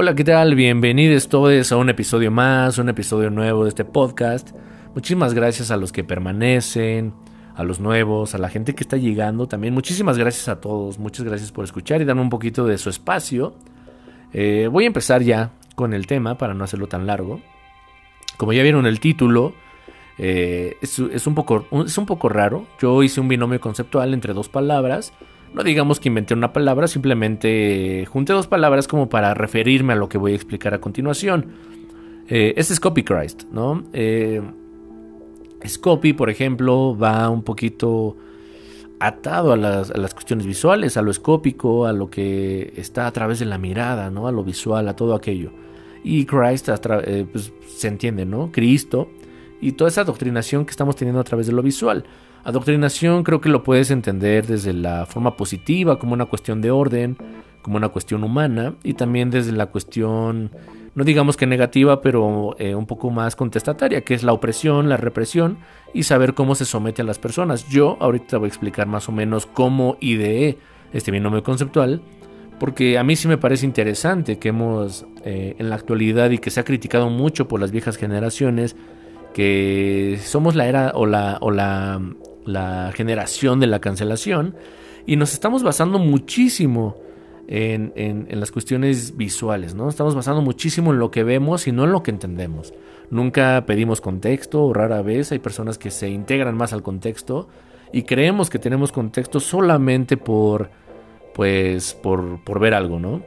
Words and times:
Hola, 0.00 0.14
¿qué 0.14 0.22
tal? 0.22 0.54
Bienvenidos 0.54 1.28
todos 1.28 1.72
a 1.72 1.76
un 1.76 1.88
episodio 1.88 2.30
más, 2.30 2.78
un 2.78 2.88
episodio 2.88 3.30
nuevo 3.30 3.64
de 3.64 3.70
este 3.70 3.84
podcast. 3.84 4.50
Muchísimas 4.94 5.34
gracias 5.34 5.72
a 5.72 5.76
los 5.76 5.90
que 5.90 6.04
permanecen, 6.04 7.12
a 7.56 7.64
los 7.64 7.80
nuevos, 7.80 8.32
a 8.32 8.38
la 8.38 8.48
gente 8.48 8.76
que 8.76 8.84
está 8.84 8.96
llegando 8.96 9.48
también. 9.48 9.74
Muchísimas 9.74 10.16
gracias 10.16 10.46
a 10.46 10.60
todos, 10.60 11.00
muchas 11.00 11.26
gracias 11.26 11.50
por 11.50 11.64
escuchar 11.64 12.00
y 12.00 12.04
darme 12.04 12.22
un 12.22 12.30
poquito 12.30 12.64
de 12.64 12.78
su 12.78 12.90
espacio. 12.90 13.56
Eh, 14.32 14.68
voy 14.70 14.84
a 14.84 14.86
empezar 14.86 15.20
ya 15.22 15.50
con 15.74 15.92
el 15.92 16.06
tema 16.06 16.38
para 16.38 16.54
no 16.54 16.62
hacerlo 16.62 16.86
tan 16.86 17.04
largo. 17.04 17.40
Como 18.36 18.52
ya 18.52 18.62
vieron 18.62 18.86
el 18.86 19.00
título, 19.00 19.52
eh, 20.16 20.76
es, 20.80 21.26
un 21.26 21.34
poco, 21.34 21.66
es 21.84 21.98
un 21.98 22.06
poco 22.06 22.28
raro. 22.28 22.68
Yo 22.80 23.02
hice 23.02 23.20
un 23.20 23.26
binomio 23.26 23.60
conceptual 23.60 24.14
entre 24.14 24.32
dos 24.32 24.48
palabras 24.48 25.12
no 25.54 25.62
digamos 25.62 26.00
que 26.00 26.08
inventé 26.08 26.34
una 26.34 26.52
palabra, 26.52 26.88
simplemente 26.88 28.06
junté 28.10 28.32
dos 28.32 28.46
palabras 28.46 28.88
como 28.88 29.08
para 29.08 29.34
referirme 29.34 29.92
a 29.94 29.96
lo 29.96 30.08
que 30.08 30.18
voy 30.18 30.32
a 30.32 30.34
explicar 30.34 30.74
a 30.74 30.80
continuación. 30.80 31.46
Eh, 32.28 32.54
este 32.56 32.74
es 32.74 33.46
¿no? 33.50 33.84
Eh, 33.92 34.42
Scopy, 35.66 36.12
por 36.12 36.30
ejemplo, 36.30 36.96
va 36.96 37.28
un 37.30 37.42
poquito 37.42 38.16
atado 39.00 39.52
a 39.52 39.56
las, 39.56 40.14
cuestiones 40.14 40.46
visuales, 40.46 40.96
a 40.96 41.02
lo 41.02 41.10
escópico, 41.10 41.86
a 41.86 41.92
lo 41.92 42.10
que 42.10 42.72
está 42.76 43.06
a 43.06 43.12
través 43.12 43.38
de 43.38 43.46
la 43.46 43.58
mirada, 43.58 44.10
¿no? 44.10 44.26
A 44.28 44.32
lo 44.32 44.44
visual, 44.44 44.88
a 44.88 44.96
todo 44.96 45.14
aquello. 45.14 45.52
Y 46.04 46.24
Christ 46.26 46.68
eh, 46.68 47.26
pues, 47.30 47.52
se 47.66 47.88
entiende, 47.88 48.24
¿no? 48.24 48.50
Cristo 48.52 49.08
y 49.60 49.72
toda 49.72 49.88
esa 49.88 50.04
doctrinación 50.04 50.64
que 50.64 50.70
estamos 50.70 50.96
teniendo 50.96 51.20
a 51.20 51.24
través 51.24 51.46
de 51.46 51.52
lo 51.52 51.62
visual. 51.62 52.04
Adoctrinación 52.44 53.24
creo 53.24 53.40
que 53.40 53.48
lo 53.48 53.62
puedes 53.62 53.90
entender 53.90 54.46
desde 54.46 54.72
la 54.72 55.06
forma 55.06 55.36
positiva, 55.36 55.98
como 55.98 56.14
una 56.14 56.26
cuestión 56.26 56.60
de 56.60 56.70
orden, 56.70 57.16
como 57.62 57.76
una 57.76 57.88
cuestión 57.88 58.24
humana, 58.24 58.74
y 58.82 58.94
también 58.94 59.30
desde 59.30 59.52
la 59.52 59.66
cuestión, 59.66 60.50
no 60.94 61.04
digamos 61.04 61.36
que 61.36 61.46
negativa, 61.46 62.00
pero 62.00 62.56
eh, 62.58 62.74
un 62.74 62.86
poco 62.86 63.10
más 63.10 63.36
contestataria, 63.36 64.02
que 64.02 64.14
es 64.14 64.22
la 64.22 64.32
opresión, 64.32 64.88
la 64.88 64.96
represión 64.96 65.58
y 65.92 66.04
saber 66.04 66.34
cómo 66.34 66.54
se 66.54 66.64
somete 66.64 67.02
a 67.02 67.04
las 67.04 67.18
personas. 67.18 67.68
Yo 67.68 67.96
ahorita 68.00 68.38
voy 68.38 68.46
a 68.46 68.48
explicar 68.48 68.86
más 68.86 69.08
o 69.08 69.12
menos 69.12 69.46
cómo 69.46 69.96
ideé 70.00 70.58
este 70.92 71.10
binomio 71.10 71.42
conceptual, 71.42 72.00
porque 72.58 72.98
a 72.98 73.04
mí 73.04 73.16
sí 73.16 73.28
me 73.28 73.38
parece 73.38 73.66
interesante 73.66 74.38
que 74.38 74.48
hemos 74.48 75.06
eh, 75.24 75.54
en 75.58 75.70
la 75.70 75.76
actualidad 75.76 76.30
y 76.30 76.38
que 76.38 76.50
se 76.50 76.60
ha 76.60 76.64
criticado 76.64 77.10
mucho 77.10 77.48
por 77.48 77.60
las 77.60 77.70
viejas 77.70 77.96
generaciones, 77.96 78.76
que 79.34 80.18
somos 80.24 80.54
la 80.56 80.66
era 80.66 80.92
o 80.94 81.06
la, 81.06 81.38
o 81.40 81.50
la 81.50 82.00
la 82.48 82.92
generación 82.94 83.60
de 83.60 83.66
la 83.66 83.80
cancelación 83.80 84.56
y 85.06 85.16
nos 85.16 85.32
estamos 85.32 85.62
basando 85.62 85.98
muchísimo 85.98 86.96
en, 87.46 87.92
en, 87.96 88.40
las 88.40 88.50
cuestiones 88.50 89.16
visuales, 89.16 89.74
¿no? 89.74 89.88
Estamos 89.88 90.14
basando 90.14 90.42
muchísimo 90.42 90.92
en 90.92 90.98
lo 90.98 91.10
que 91.10 91.24
vemos 91.24 91.66
y 91.66 91.72
no 91.72 91.84
en 91.84 91.92
lo 91.92 92.02
que 92.02 92.10
entendemos. 92.10 92.74
Nunca 93.10 93.64
pedimos 93.66 94.00
contexto 94.00 94.64
o 94.64 94.74
rara 94.74 95.00
vez 95.00 95.32
hay 95.32 95.38
personas 95.38 95.78
que 95.78 95.90
se 95.90 96.10
integran 96.10 96.56
más 96.56 96.74
al 96.74 96.82
contexto 96.82 97.48
y 97.90 98.02
creemos 98.02 98.50
que 98.50 98.58
tenemos 98.58 98.92
contexto 98.92 99.40
solamente 99.40 100.18
por, 100.18 100.70
pues, 101.34 101.94
por, 101.94 102.44
por 102.44 102.60
ver 102.60 102.74
algo, 102.74 102.98
¿no? 102.98 103.22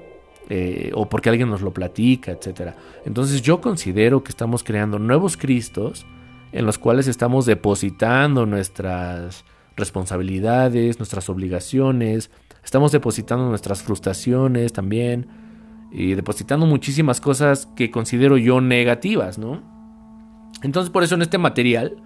Eh, 0.50 0.92
o 0.94 1.08
porque 1.08 1.30
alguien 1.30 1.50
nos 1.50 1.62
lo 1.62 1.72
platica, 1.72 2.32
etc. 2.32 2.74
Entonces 3.06 3.42
yo 3.42 3.62
considero 3.62 4.24
que 4.24 4.30
estamos 4.30 4.64
creando 4.64 5.00
nuevos 5.00 5.38
Cristos 5.38 6.06
en 6.52 6.66
los 6.66 6.78
cuales 6.78 7.08
estamos 7.08 7.46
depositando 7.46 8.46
nuestras 8.46 9.46
responsabilidades, 9.76 11.00
nuestras 11.00 11.30
obligaciones, 11.30 12.30
estamos 12.64 12.92
depositando 12.92 13.48
nuestras 13.48 13.84
frustraciones 13.84 14.74
también 14.74 15.28
y 15.92 16.14
depositando 16.14 16.66
muchísimas 16.66 17.22
cosas 17.22 17.68
que 17.76 17.92
considero 17.92 18.38
yo 18.38 18.62
negativas, 18.62 19.38
¿no? 19.38 19.62
Entonces 20.64 20.90
por 20.90 21.04
eso 21.04 21.16
en 21.16 21.22
este 21.22 21.38
material 21.38 21.98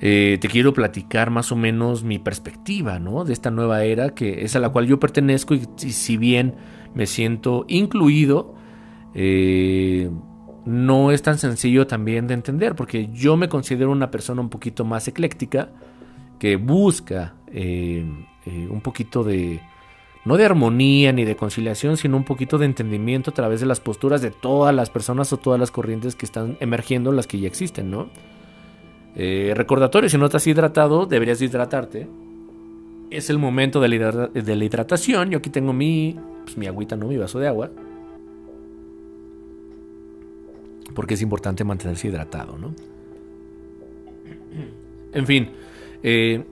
eh, 0.00 0.38
te 0.40 0.48
quiero 0.48 0.72
platicar 0.72 1.30
más 1.30 1.52
o 1.52 1.56
menos 1.56 2.02
mi 2.02 2.18
perspectiva, 2.18 2.98
¿no? 2.98 3.24
De 3.24 3.32
esta 3.32 3.50
nueva 3.50 3.84
era 3.84 4.14
que 4.14 4.44
es 4.44 4.56
a 4.56 4.60
la 4.60 4.70
cual 4.70 4.86
yo 4.86 4.98
pertenezco 4.98 5.54
y, 5.54 5.60
si 5.92 6.16
bien 6.16 6.56
me 6.94 7.06
siento 7.06 7.64
incluido, 7.68 8.54
eh, 9.14 10.10
no 10.64 11.10
es 11.10 11.22
tan 11.22 11.38
sencillo 11.38 11.86
también 11.86 12.26
de 12.26 12.34
entender, 12.34 12.74
porque 12.74 13.08
yo 13.12 13.36
me 13.36 13.48
considero 13.48 13.90
una 13.90 14.10
persona 14.10 14.40
un 14.40 14.48
poquito 14.48 14.84
más 14.84 15.08
ecléctica, 15.08 15.68
que 16.38 16.56
busca 16.56 17.34
eh, 17.52 18.04
eh, 18.46 18.68
un 18.68 18.80
poquito 18.80 19.22
de, 19.22 19.60
no 20.24 20.36
de 20.36 20.44
armonía 20.44 21.12
ni 21.12 21.24
de 21.24 21.36
conciliación, 21.36 21.96
sino 21.96 22.16
un 22.16 22.24
poquito 22.24 22.58
de 22.58 22.66
entendimiento 22.66 23.30
a 23.30 23.34
través 23.34 23.60
de 23.60 23.66
las 23.66 23.80
posturas 23.80 24.22
de 24.22 24.30
todas 24.30 24.74
las 24.74 24.90
personas 24.90 25.32
o 25.32 25.36
todas 25.36 25.60
las 25.60 25.70
corrientes 25.70 26.16
que 26.16 26.26
están 26.26 26.56
emergiendo, 26.60 27.12
las 27.12 27.26
que 27.26 27.38
ya 27.38 27.46
existen, 27.46 27.90
¿no? 27.90 28.08
Eh, 29.14 29.52
recordatorio, 29.54 30.08
si 30.08 30.16
no 30.16 30.26
estás 30.26 30.46
hidratado, 30.46 31.06
deberías 31.06 31.40
hidratarte. 31.42 32.08
Es 33.10 33.28
el 33.30 33.38
momento 33.38 33.80
de 33.80 33.88
la, 33.88 34.64
hidratación. 34.64 35.30
Yo 35.30 35.38
aquí 35.38 35.50
tengo 35.50 35.72
mi, 35.72 36.16
pues, 36.44 36.56
mi 36.56 36.66
agüita, 36.66 36.96
¿no? 36.96 37.08
Mi 37.08 37.18
vaso 37.18 37.38
de 37.38 37.46
agua. 37.46 37.70
Porque 40.94 41.14
es 41.14 41.22
importante 41.22 41.64
mantenerse 41.64 42.08
hidratado, 42.08 42.58
¿no? 42.58 42.74
En 45.12 45.26
fin, 45.26 45.50
eh, 46.02 46.42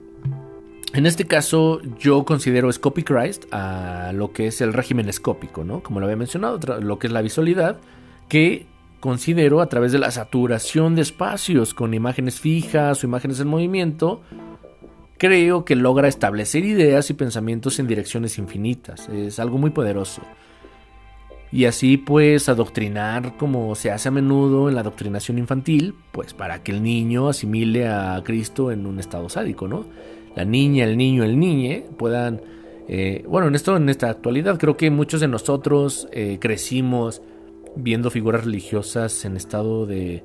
en 0.93 1.05
este 1.05 1.25
caso 1.25 1.81
yo 1.99 2.25
considero 2.25 2.71
Scopy 2.71 3.03
Christ 3.03 3.45
a 3.51 4.11
lo 4.13 4.33
que 4.33 4.47
es 4.47 4.61
el 4.61 4.73
régimen 4.73 5.09
escópico, 5.09 5.63
¿no? 5.63 5.81
Como 5.81 5.99
lo 5.99 6.05
había 6.05 6.17
mencionado, 6.17 6.59
lo 6.79 6.99
que 6.99 7.07
es 7.07 7.13
la 7.13 7.21
visualidad, 7.21 7.77
que 8.27 8.67
considero 8.99 9.61
a 9.61 9.67
través 9.67 9.91
de 9.91 9.99
la 9.99 10.11
saturación 10.11 10.95
de 10.95 11.01
espacios 11.01 11.73
con 11.73 11.93
imágenes 11.93 12.39
fijas 12.39 13.03
o 13.03 13.07
imágenes 13.07 13.39
en 13.39 13.47
movimiento, 13.47 14.21
creo 15.17 15.65
que 15.65 15.75
logra 15.75 16.07
establecer 16.07 16.65
ideas 16.65 17.09
y 17.09 17.13
pensamientos 17.13 17.79
en 17.79 17.87
direcciones 17.87 18.37
infinitas. 18.37 19.07
Es 19.09 19.39
algo 19.39 19.57
muy 19.57 19.71
poderoso 19.71 20.21
y 21.51 21.65
así 21.65 21.97
pues 21.97 22.47
adoctrinar 22.47 23.35
como 23.37 23.75
se 23.75 23.91
hace 23.91 24.07
a 24.07 24.11
menudo 24.11 24.69
en 24.69 24.75
la 24.75 24.81
adoctrinación 24.81 25.37
infantil, 25.37 25.95
pues 26.11 26.33
para 26.33 26.63
que 26.63 26.71
el 26.71 26.81
niño 26.81 27.27
asimile 27.27 27.87
a 27.87 28.21
Cristo 28.23 28.71
en 28.71 28.85
un 28.85 28.99
estado 28.99 29.27
sádico, 29.29 29.67
¿no? 29.67 29.85
La 30.35 30.45
niña, 30.45 30.85
el 30.85 30.95
niño, 30.95 31.23
el 31.25 31.37
niñe 31.37 31.85
puedan, 31.97 32.41
eh, 32.87 33.25
bueno, 33.27 33.47
en 33.47 33.55
esto, 33.55 33.75
en 33.75 33.89
esta 33.89 34.09
actualidad 34.09 34.57
creo 34.57 34.77
que 34.77 34.89
muchos 34.89 35.19
de 35.19 35.27
nosotros 35.27 36.07
eh, 36.13 36.37
crecimos 36.39 37.21
viendo 37.75 38.09
figuras 38.09 38.45
religiosas 38.45 39.25
en 39.25 39.35
estado 39.35 39.85
de, 39.85 40.23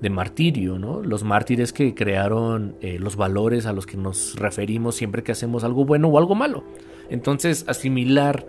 de 0.00 0.10
martirio, 0.10 0.78
¿no? 0.78 1.02
Los 1.02 1.24
mártires 1.24 1.72
que 1.72 1.94
crearon 1.94 2.76
eh, 2.82 2.98
los 2.98 3.16
valores 3.16 3.64
a 3.64 3.72
los 3.72 3.86
que 3.86 3.96
nos 3.96 4.36
referimos 4.36 4.94
siempre 4.94 5.22
que 5.22 5.32
hacemos 5.32 5.64
algo 5.64 5.86
bueno 5.86 6.08
o 6.08 6.18
algo 6.18 6.34
malo. 6.34 6.64
Entonces, 7.08 7.64
asimilar 7.66 8.46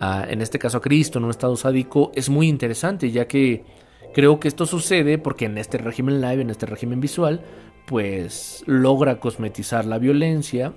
en 0.00 0.42
este 0.42 0.58
caso 0.58 0.78
a 0.78 0.80
Cristo 0.80 1.18
en 1.18 1.24
un 1.24 1.30
estado 1.30 1.56
sádico, 1.56 2.12
es 2.14 2.28
muy 2.28 2.48
interesante, 2.48 3.10
ya 3.10 3.26
que 3.26 3.64
creo 4.14 4.40
que 4.40 4.48
esto 4.48 4.66
sucede 4.66 5.18
porque 5.18 5.46
en 5.46 5.58
este 5.58 5.78
régimen 5.78 6.20
live, 6.20 6.42
en 6.42 6.50
este 6.50 6.66
régimen 6.66 7.00
visual, 7.00 7.42
pues 7.86 8.62
logra 8.66 9.20
cosmetizar 9.20 9.84
la 9.84 9.98
violencia, 9.98 10.72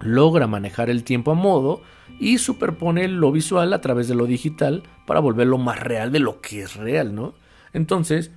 logra 0.00 0.46
manejar 0.46 0.90
el 0.90 1.04
tiempo 1.04 1.30
a 1.30 1.34
modo 1.34 1.80
y 2.20 2.38
superpone 2.38 3.08
lo 3.08 3.32
visual 3.32 3.72
a 3.72 3.80
través 3.80 4.08
de 4.08 4.14
lo 4.14 4.26
digital 4.26 4.82
para 5.06 5.20
volverlo 5.20 5.58
más 5.58 5.80
real 5.80 6.12
de 6.12 6.20
lo 6.20 6.40
que 6.40 6.62
es 6.62 6.76
real, 6.76 7.14
¿no? 7.14 7.34
Entonces, 7.72 8.30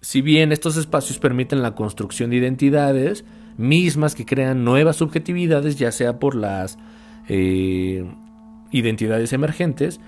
si 0.00 0.20
bien 0.20 0.52
estos 0.52 0.76
espacios 0.76 1.18
permiten 1.18 1.62
la 1.62 1.74
construcción 1.74 2.30
de 2.30 2.36
identidades 2.36 3.24
mismas 3.56 4.14
que 4.14 4.26
crean 4.26 4.64
nuevas 4.64 4.96
subjetividades, 4.96 5.76
ya 5.76 5.92
sea 5.92 6.18
por 6.18 6.34
las 6.34 6.78
eh, 7.28 8.04
identidades 8.72 9.32
emergentes, 9.32 10.00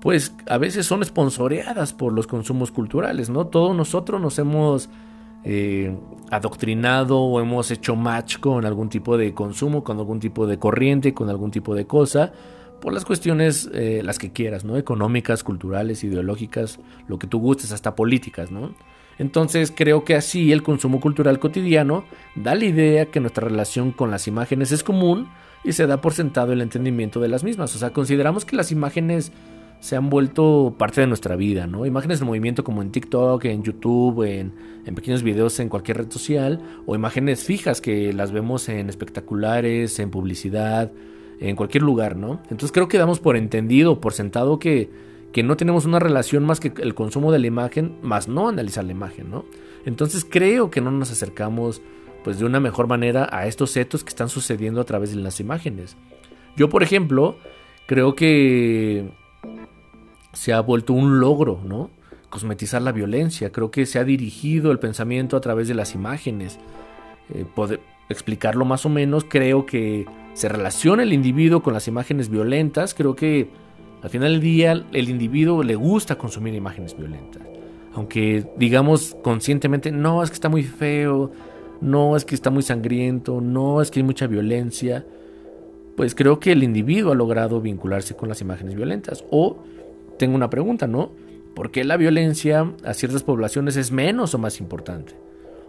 pues 0.00 0.34
a 0.48 0.58
veces 0.58 0.86
son 0.86 1.02
esponsoreadas 1.02 1.92
por 1.92 2.12
los 2.12 2.26
consumos 2.26 2.72
culturales, 2.72 3.30
¿no? 3.30 3.46
Todos 3.46 3.76
nosotros 3.76 4.20
nos 4.20 4.38
hemos 4.38 4.88
eh, 5.44 5.96
adoctrinado 6.30 7.20
o 7.20 7.40
hemos 7.40 7.70
hecho 7.70 7.94
match 7.94 8.38
con 8.38 8.64
algún 8.64 8.88
tipo 8.88 9.16
de 9.16 9.34
consumo, 9.34 9.84
con 9.84 9.98
algún 9.98 10.18
tipo 10.18 10.46
de 10.46 10.58
corriente, 10.58 11.14
con 11.14 11.28
algún 11.28 11.50
tipo 11.50 11.74
de 11.74 11.86
cosa, 11.86 12.32
por 12.80 12.92
las 12.92 13.04
cuestiones, 13.04 13.70
eh, 13.74 14.02
las 14.04 14.18
que 14.18 14.32
quieras, 14.32 14.64
¿no? 14.64 14.76
Económicas, 14.76 15.44
culturales, 15.44 16.02
ideológicas, 16.02 16.80
lo 17.06 17.18
que 17.18 17.28
tú 17.28 17.38
gustes, 17.38 17.70
hasta 17.70 17.94
políticas, 17.94 18.50
¿no? 18.50 18.74
Entonces 19.18 19.72
creo 19.74 20.04
que 20.04 20.16
así 20.16 20.50
el 20.50 20.64
consumo 20.64 21.00
cultural 21.00 21.38
cotidiano 21.38 22.04
da 22.34 22.54
la 22.54 22.64
idea 22.64 23.06
que 23.06 23.20
nuestra 23.20 23.46
relación 23.46 23.92
con 23.92 24.10
las 24.10 24.26
imágenes 24.26 24.72
es 24.72 24.82
común, 24.82 25.28
y 25.64 25.72
se 25.72 25.86
da 25.86 26.00
por 26.00 26.12
sentado 26.12 26.52
el 26.52 26.60
entendimiento 26.60 27.20
de 27.20 27.28
las 27.28 27.44
mismas. 27.44 27.74
O 27.74 27.78
sea, 27.78 27.90
consideramos 27.90 28.44
que 28.44 28.56
las 28.56 28.72
imágenes 28.72 29.32
se 29.80 29.96
han 29.96 30.10
vuelto 30.10 30.76
parte 30.78 31.00
de 31.00 31.08
nuestra 31.08 31.34
vida, 31.34 31.66
¿no? 31.66 31.84
Imágenes 31.86 32.20
de 32.20 32.24
movimiento 32.24 32.62
como 32.62 32.82
en 32.82 32.92
TikTok, 32.92 33.44
en 33.46 33.64
YouTube, 33.64 34.22
en, 34.22 34.52
en, 34.86 34.94
pequeños 34.94 35.24
videos 35.24 35.58
en 35.58 35.68
cualquier 35.68 35.96
red 35.98 36.10
social, 36.10 36.60
o 36.86 36.94
imágenes 36.94 37.44
fijas 37.44 37.80
que 37.80 38.12
las 38.12 38.30
vemos 38.30 38.68
en 38.68 38.88
espectaculares, 38.88 39.98
en 39.98 40.10
publicidad, 40.10 40.92
en 41.40 41.56
cualquier 41.56 41.82
lugar, 41.82 42.16
¿no? 42.16 42.40
Entonces 42.44 42.70
creo 42.70 42.86
que 42.86 42.96
damos 42.96 43.18
por 43.18 43.36
entendido, 43.36 44.00
por 44.00 44.12
sentado 44.12 44.60
que, 44.60 44.88
que 45.32 45.42
no 45.42 45.56
tenemos 45.56 45.84
una 45.84 45.98
relación 45.98 46.44
más 46.44 46.60
que 46.60 46.72
el 46.80 46.94
consumo 46.94 47.32
de 47.32 47.40
la 47.40 47.48
imagen, 47.48 47.96
más 48.02 48.28
no 48.28 48.48
analizar 48.48 48.84
la 48.84 48.92
imagen, 48.92 49.30
¿no? 49.30 49.44
Entonces 49.84 50.24
creo 50.24 50.70
que 50.70 50.80
no 50.80 50.92
nos 50.92 51.10
acercamos 51.10 51.82
pues 52.24 52.38
de 52.38 52.44
una 52.44 52.60
mejor 52.60 52.86
manera 52.86 53.28
a 53.30 53.46
estos 53.46 53.76
hechos 53.76 54.04
que 54.04 54.10
están 54.10 54.28
sucediendo 54.28 54.80
a 54.80 54.84
través 54.84 55.14
de 55.14 55.20
las 55.20 55.40
imágenes. 55.40 55.96
Yo, 56.56 56.68
por 56.68 56.82
ejemplo, 56.82 57.36
creo 57.86 58.14
que 58.14 59.10
se 60.32 60.52
ha 60.52 60.60
vuelto 60.60 60.92
un 60.92 61.20
logro, 61.20 61.60
¿no? 61.64 61.90
Cosmetizar 62.30 62.80
la 62.82 62.92
violencia. 62.92 63.50
Creo 63.50 63.70
que 63.70 63.86
se 63.86 63.98
ha 63.98 64.04
dirigido 64.04 64.70
el 64.72 64.78
pensamiento 64.78 65.36
a 65.36 65.40
través 65.40 65.68
de 65.68 65.74
las 65.74 65.94
imágenes. 65.94 66.58
Eh, 67.34 67.44
explicarlo 68.08 68.64
más 68.64 68.86
o 68.86 68.88
menos, 68.88 69.24
creo 69.28 69.66
que 69.66 70.06
se 70.34 70.48
relaciona 70.48 71.02
el 71.02 71.12
individuo 71.12 71.62
con 71.62 71.74
las 71.74 71.88
imágenes 71.88 72.28
violentas. 72.28 72.94
Creo 72.94 73.14
que 73.14 73.48
al 74.02 74.10
final 74.10 74.32
del 74.32 74.40
día 74.40 74.72
el 74.92 75.08
individuo 75.08 75.62
le 75.62 75.74
gusta 75.74 76.16
consumir 76.16 76.54
imágenes 76.54 76.96
violentas. 76.96 77.42
Aunque 77.94 78.46
digamos 78.56 79.16
conscientemente, 79.22 79.92
no, 79.92 80.22
es 80.22 80.30
que 80.30 80.34
está 80.34 80.48
muy 80.48 80.62
feo, 80.62 81.30
no, 81.82 82.16
es 82.16 82.24
que 82.24 82.34
está 82.34 82.50
muy 82.50 82.62
sangriento, 82.62 83.40
no, 83.40 83.82
es 83.82 83.90
que 83.90 84.00
hay 84.00 84.04
mucha 84.04 84.26
violencia. 84.26 85.04
Pues 85.96 86.14
creo 86.14 86.40
que 86.40 86.52
el 86.52 86.62
individuo 86.62 87.12
ha 87.12 87.14
logrado 87.14 87.60
vincularse 87.60 88.14
con 88.14 88.28
las 88.28 88.40
imágenes 88.40 88.74
violentas. 88.74 89.24
O 89.30 89.58
tengo 90.18 90.36
una 90.36 90.48
pregunta, 90.48 90.86
¿no? 90.86 91.10
¿Por 91.54 91.70
qué 91.70 91.84
la 91.84 91.96
violencia 91.96 92.72
a 92.84 92.94
ciertas 92.94 93.24
poblaciones 93.24 93.76
es 93.76 93.92
menos 93.92 94.32
o 94.34 94.38
más 94.38 94.60
importante? 94.60 95.14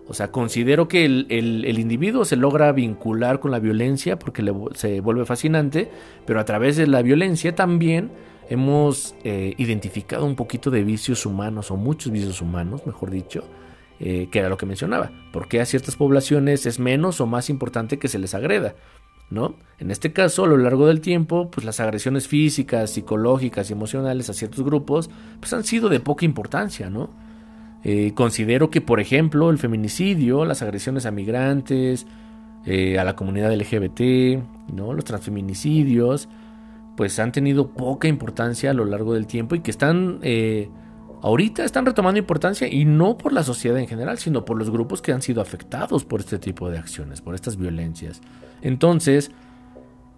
O 0.08 0.14
sea, 0.14 0.32
considero 0.32 0.88
que 0.88 1.06
el, 1.06 1.80
individuo 1.80 2.26
se 2.26 2.36
logra 2.36 2.72
vincular 2.72 3.40
con 3.40 3.52
la 3.52 3.60
violencia 3.60 4.20
porque 4.20 4.44
se 4.76 5.00
vuelve 5.00 5.26
fascinante, 5.26 5.90
pero 6.26 6.40
a 6.40 6.46
través 6.46 6.78
de 6.78 6.88
la 6.88 7.02
violencia 7.02 7.56
también 7.56 8.12
hemos 8.50 9.16
eh, 9.24 9.54
identificado 9.58 10.26
un 10.26 10.36
poquito 10.36 10.70
de 10.72 10.84
vicios 10.84 11.26
humanos, 11.26 11.72
o 11.72 11.78
muchos 11.78 12.12
vicios 12.12 12.42
humanos, 12.42 12.86
mejor 12.86 13.10
dicho, 13.12 13.46
eh, 14.06 14.28
que 14.30 14.40
era 14.40 14.50
lo 14.50 14.58
que 14.58 14.66
mencionaba. 14.66 15.12
¿Por 15.32 15.48
qué 15.48 15.62
a 15.62 15.66
ciertas 15.66 15.96
poblaciones 15.96 16.66
es 16.66 16.78
menos 16.78 17.22
o 17.22 17.26
más 17.26 17.50
importante 17.50 18.00
que 18.00 18.10
se 18.10 18.20
les 18.20 18.36
agreda? 18.36 18.76
¿No? 19.30 19.56
En 19.80 19.92
este 19.92 20.12
caso, 20.12 20.44
a 20.44 20.48
lo 20.48 20.58
largo 20.58 20.88
del 20.88 21.00
tiempo, 21.00 21.50
pues 21.50 21.66
las 21.66 21.80
agresiones 21.80 22.28
físicas, 22.28 22.92
psicológicas 22.92 23.70
y 23.70 23.74
emocionales 23.74 24.30
a 24.30 24.34
ciertos 24.34 24.62
grupos, 24.66 25.10
pues 25.40 25.54
han 25.54 25.64
sido 25.64 25.88
de 25.88 26.02
poca 26.02 26.26
importancia, 26.26 26.90
¿no? 26.90 27.12
Eh, 27.86 28.12
considero 28.14 28.70
que, 28.70 28.82
por 28.82 29.00
ejemplo, 29.00 29.50
el 29.50 29.58
feminicidio, 29.58 30.44
las 30.44 30.62
agresiones 30.62 31.06
a 31.06 31.12
migrantes, 31.12 32.06
eh, 32.66 33.00
a 33.00 33.06
la 33.06 33.16
comunidad 33.16 33.54
LGBT, 33.54 34.44
¿no? 34.74 34.92
los 34.94 35.06
transfeminicidios, 35.06 36.28
pues 36.98 37.20
han 37.20 37.32
tenido 37.32 37.70
poca 37.70 38.10
importancia 38.10 38.72
a 38.72 38.74
lo 38.74 38.84
largo 38.84 39.14
del 39.14 39.28
tiempo 39.28 39.56
y 39.56 39.62
que 39.62 39.72
están, 39.72 40.20
ahorita 41.24 41.64
están 41.64 41.86
retomando 41.86 42.20
importancia 42.20 42.68
y 42.68 42.84
no 42.84 43.18
por 43.18 43.32
la 43.32 43.44
sociedad 43.44 43.80
en 43.80 43.88
general, 43.88 44.18
sino 44.18 44.44
por 44.44 44.58
los 44.58 44.70
grupos 44.70 45.02
que 45.02 45.14
han 45.14 45.22
sido 45.22 45.42
afectados 45.42 46.04
por 46.04 46.20
este 46.20 46.38
tipo 46.38 46.70
de 46.70 46.78
acciones, 46.78 47.22
por 47.22 47.34
estas 47.34 47.56
violencias. 47.56 48.22
Entonces, 48.62 49.32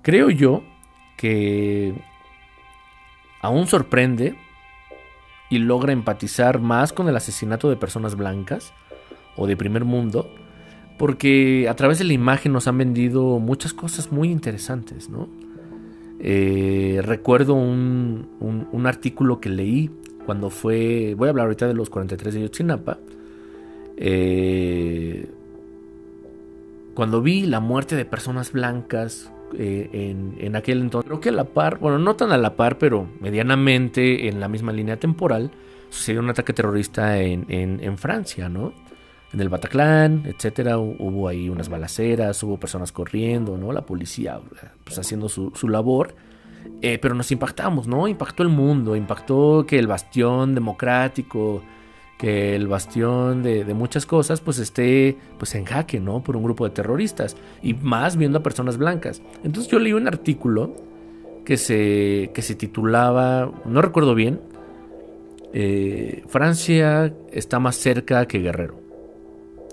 creo 0.02 0.32
yo 0.32 0.64
que 1.16 1.94
aún 3.40 3.68
sorprende 3.68 4.36
y 5.52 5.60
logra 5.60 5.94
empatizar 5.94 6.60
más 6.60 6.92
con 6.92 7.08
el 7.08 7.16
asesinato 7.16 7.70
de 7.70 7.76
personas 7.76 8.16
blancas 8.16 8.74
o 9.38 9.46
de 9.46 9.56
primer 9.56 9.86
mundo, 9.86 10.28
porque 10.98 11.68
a 11.70 11.76
través 11.76 12.00
de 12.00 12.06
la 12.06 12.14
imagen 12.14 12.52
nos 12.52 12.68
han 12.68 12.80
vendido 12.80 13.38
muchas 13.38 13.74
cosas 13.74 14.12
muy 14.12 14.32
interesantes, 14.32 15.08
¿no? 15.10 15.30
Eh, 16.20 17.02
recuerdo 17.04 17.54
un, 17.54 18.68
un, 18.72 18.88
artículo 18.88 19.40
que 19.40 19.50
leí 19.50 19.92
cuando 20.26 20.50
fue, 20.50 21.14
voy 21.18 21.28
a 21.28 21.32
hablar 21.32 21.46
ahorita 21.46 21.68
de 21.68 21.74
los 21.74 21.90
43 21.90 22.34
de 22.34 22.42
Yotzinapa, 22.42 22.98
eh, 23.98 25.30
cuando 26.94 27.22
vi 27.22 27.46
la 27.46 27.60
muerte 27.60 27.96
de 27.96 28.06
personas 28.06 28.52
blancas 28.52 29.32
eh, 29.58 30.16
en, 30.40 30.56
aquel 30.56 30.82
entonces. 30.82 31.08
Creo 31.08 31.22
que 31.22 31.30
a 31.30 31.34
la 31.34 31.44
par, 31.46 31.80
bueno, 31.80 32.00
no 32.00 32.16
tan 32.16 32.32
a 32.32 32.38
la 32.38 32.56
par, 32.56 32.78
pero 32.78 33.08
medianamente 33.20 34.28
en 34.28 34.40
la 34.40 34.48
misma 34.48 34.72
línea 34.72 34.98
temporal, 34.98 35.52
sucedió 35.90 36.22
un 36.22 36.30
ataque 36.30 36.54
terrorista 36.54 37.20
en, 37.20 37.98
Francia, 37.98 38.50
¿no? 38.50 38.74
En 39.34 39.42
el 39.42 39.50
Bataclan, 39.50 40.24
etcétera, 40.26 40.78
hubo 40.78 41.28
ahí 41.28 41.50
unas 41.50 41.70
balaceras, 41.70 42.42
hubo 42.44 42.58
personas 42.58 42.92
corriendo, 42.92 43.58
¿no? 43.58 43.72
La 43.72 43.86
policía, 43.86 44.40
pues 44.84 44.98
haciendo 44.98 45.30
su, 45.30 45.52
su 45.56 45.70
labor. 45.70 46.16
Eh, 46.82 47.00
pero 47.02 47.16
nos 47.16 47.32
impactamos, 47.32 47.88
¿no? 47.88 48.08
Impactó 48.08 48.44
el 48.44 48.50
mundo, 48.50 48.96
impactó 48.96 49.66
que 49.68 49.80
el 49.80 49.88
bastión 49.88 50.54
democrático, 50.54 51.64
que 52.18 52.56
el 52.56 52.68
bastión 52.68 53.44
de, 53.44 53.66
muchas 53.74 54.06
cosas 54.06 54.42
pues 54.42 54.60
esté 54.60 55.18
pues 55.38 55.56
en 55.56 55.66
jaque, 55.66 56.00
¿no? 56.00 56.24
Por 56.24 56.36
un 56.36 56.44
grupo 56.44 56.66
de 56.66 56.72
terroristas 56.72 57.36
y 57.62 57.74
más 57.74 58.18
viendo 58.18 58.40
a 58.40 58.44
personas 58.44 58.78
blancas. 58.78 59.22
Entonces 59.44 59.72
yo 59.72 59.80
leí 59.80 59.94
un 59.94 60.08
artículo 60.08 60.74
que 61.44 61.58
se, 61.58 62.32
que 62.34 62.42
se 62.42 62.56
titulaba, 62.56 63.52
no 63.66 63.82
recuerdo 63.82 64.16
bien, 64.16 64.40
eh, 65.54 66.24
Francia 66.28 67.14
está 67.32 67.60
más 67.60 67.76
cerca 67.76 68.26
que 68.28 68.40
Guerrero. 68.40 68.76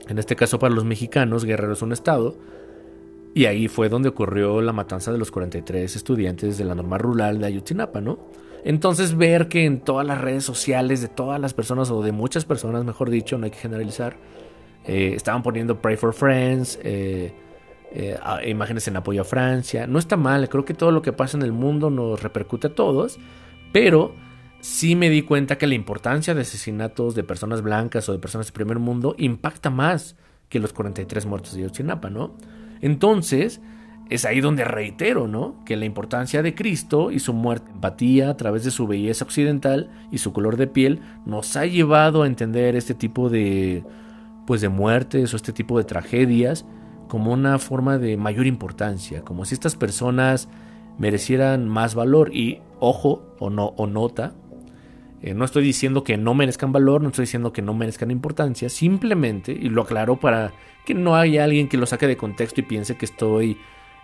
En 0.08 0.18
este 0.18 0.36
caso 0.36 0.58
para 0.58 0.74
los 0.74 0.84
mexicanos, 0.84 1.44
Guerrero 1.44 1.72
es 1.72 1.82
un 1.82 1.92
estado. 1.92 2.36
Y 3.34 3.46
ahí 3.46 3.68
fue 3.68 3.88
donde 3.88 4.10
ocurrió 4.10 4.60
la 4.60 4.72
matanza 4.72 5.10
de 5.10 5.18
los 5.18 5.30
43 5.30 5.96
estudiantes 5.96 6.58
de 6.58 6.64
la 6.64 6.74
norma 6.74 6.98
rural 6.98 7.38
de 7.38 7.46
Ayotzinapa, 7.46 8.00
¿no? 8.00 8.18
Entonces 8.64 9.16
ver 9.16 9.48
que 9.48 9.64
en 9.64 9.80
todas 9.80 10.06
las 10.06 10.20
redes 10.20 10.44
sociales 10.44 11.00
de 11.00 11.08
todas 11.08 11.40
las 11.40 11.54
personas 11.54 11.90
o 11.90 12.02
de 12.02 12.12
muchas 12.12 12.44
personas, 12.44 12.84
mejor 12.84 13.10
dicho, 13.10 13.38
no 13.38 13.44
hay 13.44 13.50
que 13.50 13.58
generalizar, 13.58 14.16
eh, 14.84 15.12
estaban 15.16 15.42
poniendo 15.42 15.80
Pray 15.80 15.96
for 15.96 16.12
Friends, 16.12 16.78
eh, 16.82 17.32
eh, 17.92 18.18
imágenes 18.46 18.86
en 18.86 18.96
apoyo 18.96 19.22
a 19.22 19.24
Francia. 19.24 19.86
No 19.86 19.98
está 19.98 20.16
mal, 20.16 20.48
creo 20.48 20.64
que 20.64 20.74
todo 20.74 20.92
lo 20.92 21.02
que 21.02 21.12
pasa 21.12 21.36
en 21.36 21.42
el 21.42 21.52
mundo 21.52 21.90
nos 21.90 22.22
repercute 22.22 22.68
a 22.68 22.74
todos, 22.74 23.18
pero 23.72 24.14
sí 24.60 24.94
me 24.94 25.10
di 25.10 25.22
cuenta 25.22 25.58
que 25.58 25.66
la 25.66 25.74
importancia 25.74 26.34
de 26.34 26.42
asesinatos 26.42 27.14
de 27.14 27.24
personas 27.24 27.62
blancas 27.62 28.08
o 28.08 28.12
de 28.12 28.18
personas 28.18 28.46
del 28.46 28.54
primer 28.54 28.78
mundo 28.78 29.14
impacta 29.18 29.70
más 29.70 30.16
que 30.48 30.60
los 30.60 30.72
43 30.72 31.26
muertos 31.26 31.54
de 31.54 31.62
Yotzinapa, 31.62 32.10
¿no? 32.10 32.36
Entonces, 32.82 33.62
es 34.10 34.26
ahí 34.26 34.42
donde 34.42 34.64
reitero, 34.64 35.26
¿no? 35.26 35.54
Que 35.64 35.76
la 35.76 35.86
importancia 35.86 36.42
de 36.42 36.54
Cristo 36.54 37.10
y 37.10 37.18
su 37.18 37.32
muerte, 37.32 37.70
empatía 37.72 38.28
a 38.28 38.36
través 38.36 38.64
de 38.64 38.70
su 38.70 38.86
belleza 38.86 39.24
occidental 39.24 39.90
y 40.10 40.18
su 40.18 40.34
color 40.34 40.58
de 40.58 40.66
piel 40.66 41.00
nos 41.24 41.56
ha 41.56 41.64
llevado 41.64 42.22
a 42.22 42.26
entender 42.26 42.76
este 42.76 42.94
tipo 42.94 43.30
de 43.30 43.84
pues 44.46 44.60
de 44.60 44.68
muertes 44.68 45.32
o 45.32 45.36
este 45.36 45.52
tipo 45.52 45.78
de 45.78 45.84
tragedias 45.84 46.66
como 47.08 47.32
una 47.32 47.58
forma 47.58 47.96
de 47.96 48.16
mayor 48.16 48.46
importancia, 48.46 49.22
como 49.22 49.44
si 49.44 49.54
estas 49.54 49.76
personas 49.76 50.48
merecieran 50.98 51.68
más 51.68 51.94
valor 51.94 52.34
y 52.34 52.60
ojo 52.80 53.22
o 53.38 53.50
no 53.50 53.68
o 53.76 53.86
nota 53.86 54.34
eh, 55.22 55.34
no 55.34 55.44
estoy 55.44 55.62
diciendo 55.62 56.02
que 56.02 56.16
no 56.16 56.34
merezcan 56.34 56.72
valor, 56.72 57.00
no 57.00 57.08
estoy 57.08 57.24
diciendo 57.24 57.52
que 57.52 57.62
no 57.62 57.74
merezcan 57.74 58.10
importancia, 58.10 58.68
simplemente, 58.68 59.52
y 59.52 59.68
lo 59.68 59.82
aclaro 59.82 60.16
para 60.16 60.52
que 60.84 60.94
no 60.94 61.14
haya 61.14 61.44
alguien 61.44 61.68
que 61.68 61.76
lo 61.76 61.86
saque 61.86 62.08
de 62.08 62.16
contexto 62.16 62.60
y 62.60 62.64
piense 62.64 62.96
que 62.96 63.04
estoy 63.04 63.56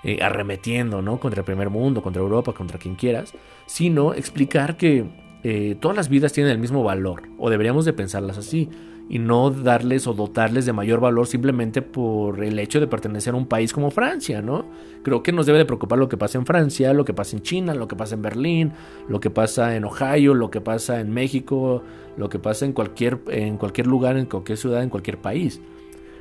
eh, 0.05 0.21
arremetiendo, 0.23 1.03
¿no? 1.03 1.19
Contra 1.19 1.41
el 1.41 1.45
primer 1.45 1.71
mundo, 1.71 2.03
contra 2.03 2.23
Europa, 2.23 2.53
contra 2.53 2.79
quien 2.79 2.95
quieras, 2.95 3.35
sino 3.67 4.15
explicar 4.15 4.77
que 4.77 5.07
eh, 5.43 5.77
todas 5.81 5.97
las 5.97 6.09
vidas 6.09 6.33
tienen 6.33 6.53
el 6.53 6.59
mismo 6.59 6.85
valor, 6.85 7.23
o 7.37 7.51
deberíamos 7.51 7.85
de 7.85 7.93
pensarlas 7.93 8.39
así, 8.39 8.69
y 9.09 9.19
no 9.19 9.50
darles 9.50 10.07
o 10.07 10.12
dotarles 10.12 10.67
de 10.67 10.73
mayor 10.73 11.00
valor 11.00 11.27
simplemente 11.27 11.81
por 11.81 12.45
el 12.45 12.59
hecho 12.59 12.79
de 12.79 12.87
pertenecer 12.87 13.35
a 13.35 13.37
un 13.37 13.47
país 13.47 13.73
como 13.73 13.91
Francia, 13.91 14.43
¿no? 14.43 14.67
Creo 15.03 15.23
que 15.23 15.33
nos 15.33 15.47
debe 15.47 15.59
de 15.59 15.65
preocupar 15.65 15.99
lo 15.99 16.09
que 16.09 16.17
pasa 16.17 16.37
en 16.38 16.45
Francia, 16.45 16.93
lo 16.93 17.05
que 17.05 17.15
pasa 17.15 17.37
en 17.37 17.43
China, 17.43 17.75
lo 17.75 17.88
que 17.88 17.97
pasa 17.97 18.17
en 18.17 18.23
Berlín, 18.23 18.73
lo 19.09 19.21
que 19.21 19.31
pasa 19.31 19.77
en 19.77 19.85
Ohio, 19.85 20.35
lo 20.35 20.50
que 20.50 20.61
pasa 20.61 21.00
en 21.00 21.12
México, 21.12 21.83
lo 22.17 22.29
que 22.29 22.38
pasa 22.38 22.67
en 22.67 22.73
cualquier, 22.73 23.21
en 23.29 23.57
cualquier 23.57 23.87
lugar, 23.87 24.19
en 24.19 24.27
cualquier 24.27 24.59
ciudad, 24.59 24.83
en 24.83 24.91
cualquier 24.91 25.19
país. 25.19 25.61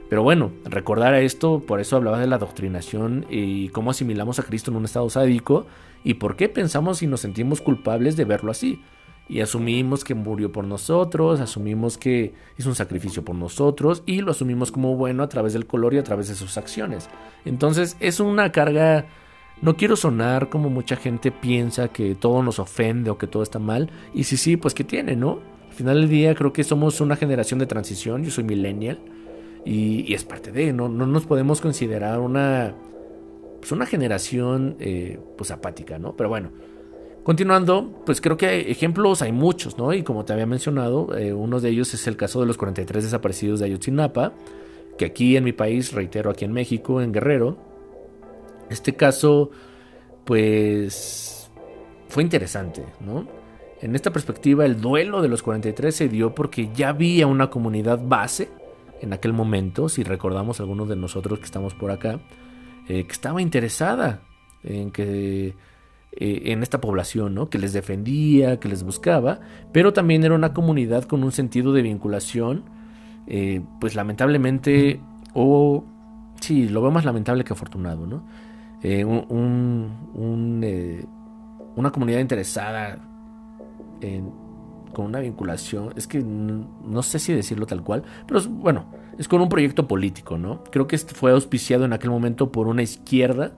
Pero 0.10 0.24
bueno, 0.24 0.52
recordar 0.64 1.14
esto, 1.16 1.64
por 1.68 1.82
eso 1.82 1.98
hablaba 1.98 2.20
de 2.20 2.28
la 2.28 2.38
doctrinación 2.38 3.26
y 3.30 3.68
cómo 3.70 3.92
asimilamos 3.92 4.40
a 4.40 4.44
Cristo 4.44 4.72
en 4.72 4.78
un 4.78 4.86
estado 4.86 5.10
sádico 5.10 5.68
y 6.04 6.14
por 6.14 6.38
qué 6.38 6.48
pensamos 6.48 7.04
y 7.04 7.08
nos 7.08 7.20
sentimos 7.20 7.60
culpables 7.60 8.16
de 8.16 8.24
verlo 8.24 8.52
así. 8.52 8.82
Y 9.30 9.42
asumimos 9.42 10.04
que 10.04 10.16
murió 10.16 10.52
por 10.52 10.66
nosotros, 10.66 11.40
asumimos 11.40 11.98
que 11.98 12.34
hizo 12.58 12.70
un 12.70 12.76
sacrificio 12.76 13.26
por 13.26 13.36
nosotros 13.36 14.04
y 14.06 14.22
lo 14.22 14.32
asumimos 14.32 14.72
como 14.72 14.96
bueno 14.96 15.24
a 15.24 15.30
través 15.30 15.54
del 15.54 15.66
color 15.66 15.94
y 15.94 15.98
a 15.98 16.04
través 16.04 16.30
de 16.30 16.36
sus 16.36 16.58
acciones. 16.58 17.10
Entonces 17.44 17.98
es 18.00 18.20
una 18.20 18.52
carga, 18.52 19.06
no 19.62 19.76
quiero 19.76 19.98
sonar 19.98 20.50
como 20.50 20.70
mucha 20.70 20.96
gente 20.96 21.32
piensa 21.32 21.90
que 21.90 22.16
todo 22.16 22.42
nos 22.42 22.60
ofende 22.60 23.10
o 23.10 23.18
que 23.18 23.28
todo 23.28 23.44
está 23.44 23.60
mal. 23.60 23.90
Y 24.14 24.24
si 24.24 24.38
sí, 24.38 24.56
pues 24.56 24.74
que 24.74 24.86
tiene, 24.86 25.16
¿no? 25.16 25.40
Al 25.68 25.74
final 25.74 26.00
del 26.02 26.10
día 26.10 26.34
creo 26.34 26.54
que 26.54 26.64
somos 26.64 27.02
una 27.02 27.18
generación 27.18 27.60
de 27.60 27.66
transición, 27.66 28.24
yo 28.24 28.32
soy 28.32 28.46
millennial 28.46 29.00
y, 29.66 30.14
es 30.14 30.24
parte 30.24 30.54
de, 30.54 30.72
no, 30.72 30.88
no 30.88 31.06
nos 31.06 31.26
podemos 31.26 31.60
considerar 31.60 32.20
una, 32.20 32.74
pues 33.60 33.74
una 33.74 33.86
generación 33.86 34.78
eh, 34.80 35.20
pues 35.38 35.52
apática, 35.52 36.00
¿no? 36.00 36.16
Pero 36.16 36.30
bueno, 36.30 36.52
Continuando, 37.28 38.04
pues 38.06 38.22
creo 38.22 38.38
que 38.38 38.48
hay 38.48 38.72
ejemplos 38.72 39.22
hay 39.22 39.34
muchos, 39.34 39.78
¿no? 39.78 39.92
Y 39.92 40.02
como 40.02 40.24
te 40.24 40.32
había 40.32 40.46
mencionado, 40.46 41.14
eh, 41.18 41.34
uno 41.34 41.60
de 41.60 41.72
ellos 41.72 41.94
es 41.94 42.08
el 42.08 42.16
caso 42.16 42.40
de 42.40 42.46
los 42.46 42.56
43 42.56 43.04
desaparecidos 43.04 43.60
de 43.60 43.66
Ayotzinapa, 43.66 44.32
que 44.98 45.04
aquí 45.04 45.36
en 45.36 45.44
mi 45.44 45.52
país, 45.52 45.92
reitero, 45.92 46.30
aquí 46.32 46.46
en 46.46 46.54
México, 46.54 47.02
en 47.02 47.12
Guerrero, 47.12 47.58
este 48.70 48.96
caso, 48.96 49.52
pues, 50.24 51.52
fue 52.08 52.24
interesante, 52.24 52.86
¿no? 53.02 53.28
En 53.82 53.94
esta 53.94 54.14
perspectiva, 54.14 54.64
el 54.64 54.80
duelo 54.80 55.22
de 55.22 55.28
los 55.28 55.44
43 55.44 55.94
se 55.94 56.08
dio 56.08 56.34
porque 56.34 56.70
ya 56.74 56.88
había 56.88 57.28
una 57.28 57.50
comunidad 57.50 58.00
base 58.02 58.48
en 59.02 59.12
aquel 59.12 59.34
momento, 59.34 59.90
si 59.90 60.04
recordamos 60.04 60.62
algunos 60.62 60.88
de 60.88 60.96
nosotros 60.96 61.40
que 61.40 61.46
estamos 61.46 61.74
por 61.74 61.92
acá, 61.92 62.22
eh, 62.88 63.04
que 63.04 63.12
estaba 63.12 63.42
interesada 63.42 64.22
en 64.64 64.92
que 64.92 65.56
eh, 66.20 66.52
en 66.52 66.64
esta 66.64 66.82
población, 66.82 67.36
¿no? 67.36 67.50
que 67.50 67.60
les 67.60 67.74
defendía, 67.74 68.60
que 68.60 68.68
les 68.68 68.84
buscaba, 68.84 69.40
pero 69.72 69.94
también 69.94 70.24
era 70.24 70.34
una 70.34 70.54
comunidad 70.54 71.04
con 71.04 71.24
un 71.24 71.32
sentido 71.32 71.74
de 71.74 71.84
vinculación, 71.84 72.64
eh, 73.28 73.62
pues 73.80 73.94
lamentablemente, 73.94 75.00
o 75.34 75.86
sí, 76.42 76.68
lo 76.70 76.82
veo 76.82 76.90
más 76.90 77.06
lamentable 77.06 77.44
que 77.44 77.54
afortunado, 77.54 78.08
¿no? 78.08 78.24
una 81.76 81.92
comunidad 81.92 82.20
interesada 82.20 83.00
en 84.02 84.32
con 84.94 85.06
una 85.06 85.20
vinculación, 85.20 85.94
es 85.96 86.08
que 86.08 86.24
no 86.24 87.04
sé 87.04 87.20
si 87.20 87.32
decirlo 87.32 87.68
tal 87.68 87.84
cual, 87.84 88.02
pero 88.26 88.42
bueno, 88.50 88.86
es 89.20 89.28
con 89.28 89.42
un 89.42 89.50
proyecto 89.50 89.88
político, 89.88 90.40
¿no? 90.40 90.64
Creo 90.72 90.88
que 90.88 90.98
fue 90.98 91.32
auspiciado 91.32 91.86
en 91.86 91.94
aquel 91.94 92.10
momento 92.10 92.52
por 92.52 92.68
una 92.68 92.82
izquierda 92.82 93.52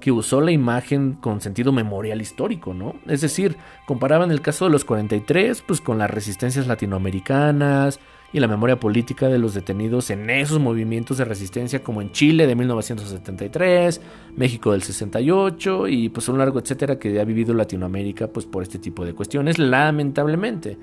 que 0.00 0.12
usó 0.12 0.40
la 0.40 0.52
imagen 0.52 1.14
con 1.14 1.40
sentido 1.40 1.72
memorial 1.72 2.20
histórico, 2.20 2.74
¿no? 2.74 2.94
Es 3.06 3.20
decir, 3.20 3.56
comparaban 3.86 4.30
el 4.30 4.40
caso 4.40 4.64
de 4.64 4.70
los 4.70 4.84
43 4.84 5.62
pues 5.62 5.80
con 5.80 5.98
las 5.98 6.10
resistencias 6.10 6.66
latinoamericanas, 6.66 7.98
y 8.32 8.40
la 8.40 8.48
memoria 8.48 8.78
política 8.78 9.28
de 9.28 9.38
los 9.38 9.54
detenidos 9.54 10.10
en 10.10 10.28
esos 10.28 10.58
movimientos 10.58 11.18
de 11.18 11.24
resistencia 11.24 11.82
como 11.82 12.02
en 12.02 12.12
Chile 12.12 12.46
de 12.46 12.54
1973, 12.54 14.00
México 14.36 14.72
del 14.72 14.82
68 14.82 15.88
y 15.88 16.08
pues 16.08 16.28
un 16.28 16.38
largo 16.38 16.58
etcétera 16.58 16.98
que 16.98 17.20
ha 17.20 17.24
vivido 17.24 17.54
Latinoamérica 17.54 18.28
pues 18.28 18.46
por 18.46 18.62
este 18.62 18.78
tipo 18.78 19.04
de 19.04 19.14
cuestiones 19.14 19.58
lamentablemente. 19.58 20.76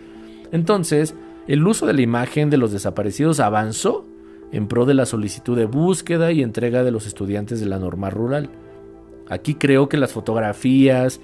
Entonces, 0.52 1.16
el 1.48 1.66
uso 1.68 1.86
de 1.86 1.94
la 1.94 2.02
imagen 2.02 2.50
de 2.50 2.58
los 2.58 2.72
desaparecidos 2.72 3.40
avanzó 3.40 4.08
en 4.52 4.68
pro 4.68 4.86
de 4.86 4.94
la 4.94 5.06
solicitud 5.06 5.58
de 5.58 5.66
búsqueda 5.66 6.32
y 6.32 6.42
entrega 6.42 6.84
de 6.84 6.92
los 6.92 7.08
estudiantes 7.08 7.60
de 7.60 7.66
la 7.66 7.80
norma 7.80 8.10
rural. 8.10 8.50
Aquí 9.30 9.56
creo 9.56 9.90
que 9.90 9.98
las 9.98 10.14
fotografías 10.14 11.20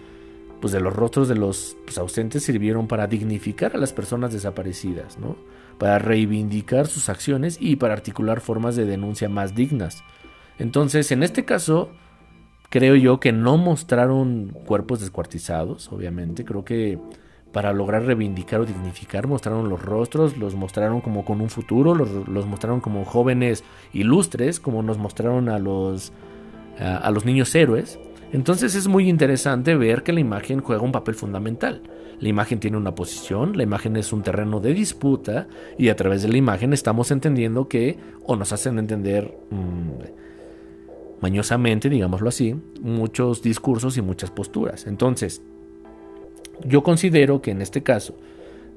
pues 0.61 0.73
de 0.73 0.81
los 0.81 0.93
rostros 0.93 1.27
de 1.27 1.35
los 1.35 1.77
pues, 1.85 1.97
ausentes 1.97 2.43
sirvieron 2.43 2.87
para 2.87 3.07
dignificar 3.07 3.75
a 3.75 3.77
las 3.77 3.93
personas 3.93 4.33
desaparecidas, 4.33 5.17
¿no? 5.17 5.37
para 5.77 5.97
reivindicar 5.97 6.87
sus 6.87 7.09
acciones 7.09 7.57
y 7.59 7.77
para 7.77 7.93
articular 7.93 8.41
formas 8.41 8.75
de 8.75 8.85
denuncia 8.85 9.29
más 9.29 9.55
dignas. 9.55 10.03
Entonces, 10.59 11.11
en 11.11 11.23
este 11.23 11.45
caso, 11.45 11.89
creo 12.69 12.95
yo 12.95 13.21
que 13.21 13.31
no 13.31 13.57
mostraron 13.57 14.49
cuerpos 14.65 14.99
descuartizados, 14.99 15.91
obviamente, 15.91 16.43
creo 16.43 16.65
que 16.65 16.99
para 17.53 17.73
lograr 17.73 18.03
reivindicar 18.03 18.59
o 18.59 18.65
dignificar 18.65 19.25
mostraron 19.25 19.69
los 19.69 19.81
rostros, 19.81 20.37
los 20.37 20.53
mostraron 20.53 20.99
como 21.01 21.23
con 21.23 21.39
un 21.41 21.49
futuro, 21.49 21.95
los, 21.95 22.45
mostraron 22.45 22.81
como 22.81 23.05
jóvenes 23.05 23.63
ilustres, 23.93 24.59
como 24.59 24.83
nos 24.83 24.97
mostraron 24.97 25.47
a 25.47 25.57
los, 25.57 26.11
a 26.79 27.11
los 27.11 27.25
niños 27.25 27.53
héroes. 27.55 27.99
Entonces 28.31 28.75
es 28.75 28.87
muy 28.87 29.09
interesante 29.09 29.75
ver 29.75 30.03
que 30.03 30.13
la 30.13 30.19
imagen 30.19 30.61
juega 30.61 30.83
un 30.83 30.91
papel 30.91 31.15
fundamental. 31.15 31.81
La 32.19 32.29
imagen 32.29 32.59
tiene 32.59 32.77
una 32.77 32.95
posición, 32.95 33.55
la 33.55 33.63
imagen 33.63 33.95
es 33.95 34.11
un 34.11 34.23
terreno 34.23 34.59
de 34.59 34.73
disputa 34.73 35.47
y 35.77 35.87
a 35.89 35.95
través 35.95 36.21
de 36.21 36.29
la 36.29 36.37
imagen 36.37 36.73
estamos 36.73 37.11
entendiendo 37.11 37.67
que, 37.69 37.97
o 38.25 38.35
nos 38.35 38.51
hacen 38.51 38.77
entender 38.77 39.37
mm, 39.49 41.21
mañosamente, 41.21 41.89
digámoslo 41.89 42.27
así, 42.27 42.55
muchos 42.81 43.41
discursos 43.41 43.97
y 43.97 44.01
muchas 44.01 44.31
posturas. 44.31 44.85
Entonces, 44.85 45.41
yo 46.65 46.83
considero 46.83 47.41
que 47.41 47.51
en 47.51 47.61
este 47.61 47.83
caso 47.83 48.15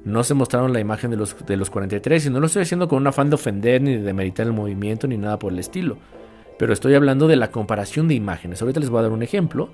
no 0.05 0.23
se 0.23 0.33
mostraron 0.33 0.71
la 0.71 0.79
imagen 0.79 1.11
de 1.11 1.17
los, 1.17 1.35
de 1.45 1.57
los 1.57 1.69
43 1.69 2.25
y 2.25 2.29
no 2.29 2.39
lo 2.39 2.47
estoy 2.47 2.63
haciendo 2.63 2.87
con 2.87 2.99
un 2.99 3.07
afán 3.07 3.29
de 3.29 3.35
ofender 3.35 3.81
ni 3.81 3.95
de 3.95 4.03
demeritar 4.03 4.47
el 4.47 4.53
movimiento 4.53 5.05
ni 5.07 5.17
nada 5.17 5.37
por 5.37 5.51
el 5.51 5.59
estilo. 5.59 5.97
Pero 6.57 6.73
estoy 6.73 6.93
hablando 6.95 7.27
de 7.27 7.35
la 7.35 7.51
comparación 7.51 8.07
de 8.07 8.15
imágenes. 8.15 8.61
Ahorita 8.61 8.79
les 8.79 8.89
voy 8.89 8.99
a 8.99 9.03
dar 9.03 9.11
un 9.11 9.23
ejemplo. 9.23 9.69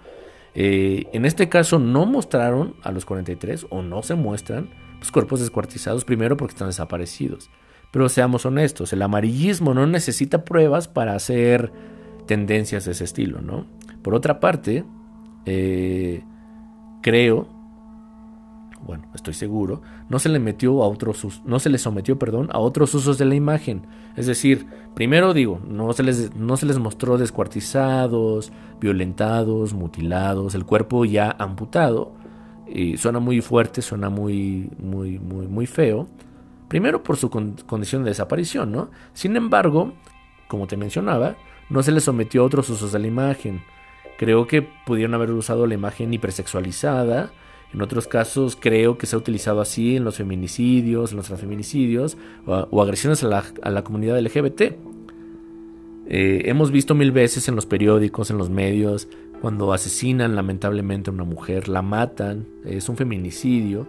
Eh, 0.56 1.06
en 1.14 1.26
este 1.26 1.50
caso 1.50 1.80
no 1.80 2.06
mostraron 2.06 2.76
a 2.84 2.92
los 2.92 3.06
43 3.06 3.68
o 3.70 3.82
no 3.82 4.02
se 4.02 4.16
muestran 4.16 4.70
los 5.00 5.12
cuerpos 5.12 5.40
descuartizados 5.40 6.06
primero 6.06 6.38
porque 6.38 6.54
están 6.54 6.70
desaparecidos. 6.70 7.50
Pero 7.92 8.08
seamos 8.10 8.46
honestos, 8.46 8.94
el 8.94 9.02
amarillismo 9.02 9.74
no 9.74 9.88
necesita 9.88 10.46
pruebas 10.46 10.88
para 10.88 11.16
hacer 11.16 11.72
tendencias 12.28 12.86
de 12.86 12.92
ese 12.92 13.04
estilo, 13.04 13.42
¿no? 13.42 13.66
Por 14.04 14.14
otra 14.14 14.40
parte, 14.40 14.86
eh, 15.46 16.24
creo 17.02 17.48
bueno, 18.86 19.08
estoy 19.14 19.34
seguro, 19.34 19.82
no 20.10 20.20
se 20.20 20.30
le 20.30 20.40
metió 20.40 20.84
a 20.84 20.88
otros 20.88 21.42
no 21.46 21.60
se 21.60 21.70
le 21.70 21.78
sometió, 21.78 22.18
perdón, 22.18 22.50
a 22.52 22.60
otros 22.60 22.94
usos 22.94 23.18
de 23.18 23.26
la 23.26 23.36
imagen. 23.36 23.86
Es 24.16 24.26
decir, 24.26 24.68
primero 24.96 25.34
digo, 25.34 25.60
no 25.68 25.92
se 25.94 26.04
les, 26.04 26.36
no 26.36 26.58
se 26.58 26.66
les 26.66 26.80
mostró 26.80 27.18
descuartizados, 27.18 28.52
violentados, 28.80 29.74
mutilados, 29.74 30.56
el 30.56 30.66
cuerpo 30.66 31.06
ya 31.06 31.36
amputado. 31.38 32.14
Y 32.68 32.98
suena 32.98 33.20
muy 33.20 33.42
fuerte, 33.42 33.82
suena 33.82 34.10
muy, 34.10 34.70
muy, 34.78 35.20
muy, 35.20 35.48
muy 35.48 35.66
feo. 35.66 36.08
Primero 36.68 37.02
por 37.04 37.18
su 37.18 37.30
condición 37.30 38.04
de 38.04 38.12
desaparición, 38.12 38.72
¿no? 38.72 38.92
Sin 39.14 39.36
embargo, 39.36 39.94
como 40.48 40.68
te 40.68 40.78
mencionaba, 40.78 41.36
no 41.70 41.82
se 41.84 41.92
le 41.92 42.00
sometió 42.00 42.44
a 42.44 42.46
otros 42.46 42.70
usos 42.70 42.92
de 42.92 43.00
la 43.00 43.08
imagen. 43.08 43.62
Creo 44.18 44.48
que 44.48 44.62
pudieron 44.62 45.16
haber 45.16 45.32
usado 45.32 45.66
la 45.66 45.74
imagen 45.74 46.14
hipersexualizada 46.14 47.32
en 47.74 47.82
otros 47.82 48.08
casos 48.08 48.58
creo 48.60 48.98
que 48.98 49.06
se 49.06 49.16
ha 49.16 49.20
utilizado 49.20 49.62
así 49.62 49.96
en 49.96 50.04
los 50.04 50.18
feminicidios, 50.18 51.12
en 51.12 51.18
los 51.18 51.28
transfeminicidios 51.28 52.18
o, 52.46 52.82
agresiones 52.82 53.24
a 53.24 53.70
la, 53.70 53.84
comunidad 53.84 54.20
LGBT. 54.20 54.62
Eh, 56.12 56.42
hemos 56.46 56.72
visto 56.72 56.96
mil 56.96 57.12
veces 57.12 57.48
en 57.48 57.56
los 57.56 57.68
periódicos, 57.68 58.32
en 58.32 58.40
los 58.40 58.50
medios, 58.50 59.08
cuando 59.42 59.72
asesinan 59.72 60.36
lamentablemente 60.36 61.12
a 61.12 61.14
una 61.14 61.24
mujer, 61.24 61.70
la 61.70 61.82
matan, 61.82 62.48
es 62.66 62.90
un 62.90 62.98
feminicidio 62.98 63.88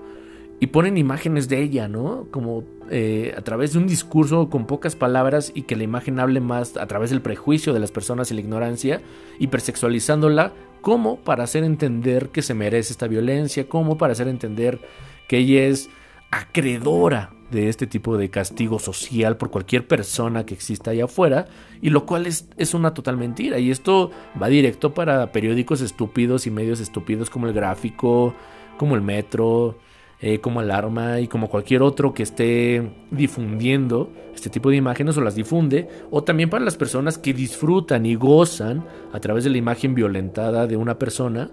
y 0.61 0.67
ponen 0.67 0.99
imágenes 0.99 1.49
de 1.49 1.63
ella, 1.63 1.89
¿no? 1.89 2.27
Como 2.31 2.65
eh, 2.91 3.35
a 3.37 3.41
través 3.41 3.73
de 3.73 3.79
un 3.79 3.87
discurso 3.87 4.51
con 4.51 4.67
pocas 4.67 4.95
palabras 4.95 5.53
y 5.55 5.63
que 5.63 5.75
la 5.75 5.85
imagen 5.85 6.21
hable 6.21 6.41
más 6.41 6.77
a 6.77 6.87
través 6.87 7.09
del 7.09 7.23
prejuicio 7.23 7.73
de 7.73 7.81
las 7.81 7.91
personas 7.91 8.31
y 8.31 8.35
la 8.35 8.43
ignorancia, 8.43 9.01
hipersexualizándola, 9.39 10.53
como 10.83 11.17
para 11.21 11.45
hacer 11.45 11.65
entender 11.65 12.29
que 12.29 12.43
se 12.43 12.53
merece 12.53 12.93
esta 12.93 13.09
violencia, 13.09 13.69
como 13.69 13.97
para 13.97 14.13
hacer 14.13 14.29
entender 14.29 14.81
que 15.29 15.39
ella 15.39 15.65
es 15.65 15.89
acreedora 16.31 17.33
de 17.51 17.71
este 17.71 17.87
tipo 17.87 18.19
de 18.19 18.29
castigo 18.29 18.79
social 18.79 19.39
por 19.39 19.51
cualquier 19.51 19.89
persona 19.89 20.45
que 20.45 20.55
exista 20.55 20.91
allá 20.91 21.05
afuera, 21.05 21.47
y 21.81 21.89
lo 21.89 22.05
cual 22.05 22.27
es, 22.27 22.49
es, 22.59 22.75
una 22.75 22.93
total 22.93 23.17
mentira. 23.17 23.59
Y 23.59 23.71
esto 23.71 24.11
va 24.41 24.49
directo 24.49 24.93
para 24.93 25.33
periódicos 25.33 25.81
estúpidos 25.81 26.47
y 26.47 26.51
medios 26.51 26.81
estúpidos 26.81 27.31
como 27.31 27.47
el 27.47 27.55
gráfico, 27.55 28.35
como 28.77 28.95
el 28.95 29.01
metro, 29.01 29.79
eh, 30.23 30.41
como 30.41 30.61
Alarma 30.61 31.21
y 31.21 31.29
como 31.29 31.49
cualquier 31.49 31.83
otro 31.83 32.13
que 32.13 32.23
esté 32.23 32.91
difundiendo 33.11 34.13
este 34.35 34.51
tipo 34.51 34.71
de 34.71 34.77
imágenes 34.77 35.17
o 35.17 35.23
las 35.23 35.35
difunde, 35.35 35.89
o 36.11 36.23
también 36.23 36.51
para 36.51 36.65
las 36.65 36.77
personas 36.77 37.19
que 37.19 37.33
disfrutan 37.33 38.05
y 38.05 38.15
gozan 38.17 38.85
a 39.13 39.21
través 39.21 39.45
de 39.45 39.51
la 39.51 39.59
imagen 39.59 39.95
violentada 39.95 40.67
de 40.67 40.77
una 40.77 40.99
persona, 40.99 41.51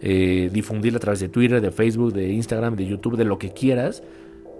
eh, 0.00 0.50
difundirla 0.52 0.98
a 0.98 1.00
través 1.00 1.20
de 1.20 1.28
Twitter, 1.28 1.60
de 1.60 1.70
Facebook, 1.70 2.12
de 2.12 2.32
Instagram, 2.32 2.76
de 2.76 2.86
YouTube, 2.86 3.16
de 3.16 3.24
lo 3.24 3.38
que 3.38 3.50
quieras, 3.50 4.02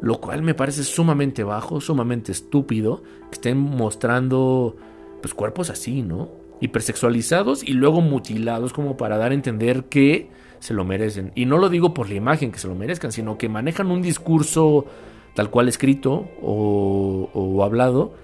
lo 0.00 0.20
cual 0.20 0.42
me 0.42 0.54
parece 0.54 0.84
sumamente 0.84 1.42
bajo, 1.42 1.80
sumamente 1.80 2.32
estúpido, 2.32 3.02
que 3.30 3.36
estén 3.36 3.56
mostrando 3.56 4.76
pues 5.22 5.34
cuerpos 5.34 5.70
así, 5.70 6.02
¿no? 6.02 6.30
Hipersexualizados 6.60 7.62
y 7.62 7.72
luego 7.72 8.00
mutilados 8.00 8.72
como 8.72 8.96
para 8.96 9.16
dar 9.18 9.32
a 9.32 9.34
entender 9.34 9.84
que 9.84 10.28
se 10.60 10.74
lo 10.74 10.84
merecen. 10.84 11.32
Y 11.34 11.46
no 11.46 11.58
lo 11.58 11.68
digo 11.68 11.94
por 11.94 12.08
la 12.08 12.14
imagen 12.14 12.52
que 12.52 12.58
se 12.58 12.68
lo 12.68 12.74
merezcan, 12.74 13.12
sino 13.12 13.38
que 13.38 13.48
manejan 13.48 13.90
un 13.90 14.02
discurso 14.02 14.86
tal 15.34 15.50
cual 15.50 15.68
escrito 15.68 16.28
o, 16.42 17.62
hablado, 17.62 18.14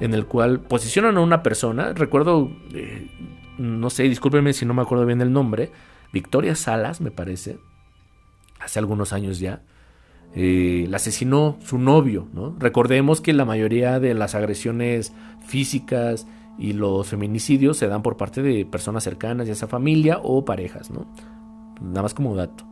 en 0.00 0.14
el 0.14 0.26
cual 0.26 0.60
posicionan 0.60 1.16
a 1.16 1.20
una 1.20 1.42
persona. 1.42 1.92
Recuerdo, 1.92 2.50
eh, 2.72 3.08
no 3.58 3.90
sé, 3.90 4.04
discúlpenme 4.04 4.52
si 4.52 4.64
no 4.64 4.74
me 4.74 4.82
acuerdo 4.82 5.04
bien 5.04 5.18
del 5.18 5.32
nombre, 5.32 5.70
Victoria 6.12 6.54
Salas, 6.54 7.00
me 7.00 7.10
parece, 7.10 7.58
hace 8.60 8.78
algunos 8.78 9.12
años 9.12 9.40
ya. 9.40 9.62
Eh, 10.36 10.86
la 10.88 10.96
asesinó 10.96 11.58
su 11.60 11.78
novio, 11.78 12.28
¿no? 12.32 12.56
Recordemos 12.58 13.20
que 13.20 13.32
la 13.32 13.44
mayoría 13.44 14.00
de 14.00 14.14
las 14.14 14.34
agresiones 14.34 15.12
físicas 15.46 16.26
y 16.58 16.72
los 16.72 17.08
feminicidios 17.08 17.76
se 17.76 17.88
dan 17.88 18.02
por 18.02 18.16
parte 18.16 18.42
de 18.42 18.64
personas 18.64 19.04
cercanas, 19.04 19.46
ya 19.46 19.54
sea 19.54 19.68
familia 19.68 20.18
o 20.22 20.44
parejas, 20.44 20.90
¿no? 20.90 21.06
Nada 21.80 22.02
más 22.02 22.14
como 22.14 22.34
dato. 22.34 22.64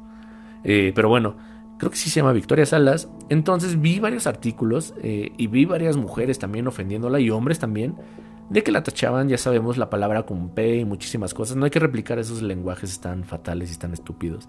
Eh, 0.65 0.93
pero 0.95 1.09
bueno, 1.09 1.37
creo 1.79 1.91
que 1.91 1.97
sí 1.97 2.11
se 2.11 2.21
llama 2.21 2.33
Victoria 2.33 2.67
Salas. 2.67 3.09
Entonces 3.29 3.81
vi 3.81 3.99
varios 3.99 4.27
artículos 4.27 4.95
eh, 5.03 5.33
y 5.37 5.47
vi 5.47 5.65
varias 5.65 5.97
mujeres 5.97 6.39
también 6.39 6.67
ofendiéndola 6.67 7.21
y 7.21 7.31
hombres 7.31 7.59
también 7.59 7.97
de 8.49 8.63
que 8.63 8.71
la 8.71 8.83
tachaban, 8.83 9.29
ya 9.29 9.39
sabemos, 9.39 9.79
la 9.79 9.89
palabra 9.89 10.25
con 10.25 10.51
P 10.51 10.77
y 10.77 10.85
muchísimas 10.85 11.33
cosas. 11.33 11.57
No 11.57 11.65
hay 11.65 11.71
que 11.71 11.79
replicar 11.79 12.19
esos 12.19 12.43
lenguajes 12.43 13.01
tan 13.01 13.25
fatales 13.25 13.73
y 13.75 13.79
tan 13.79 13.93
estúpidos. 13.93 14.49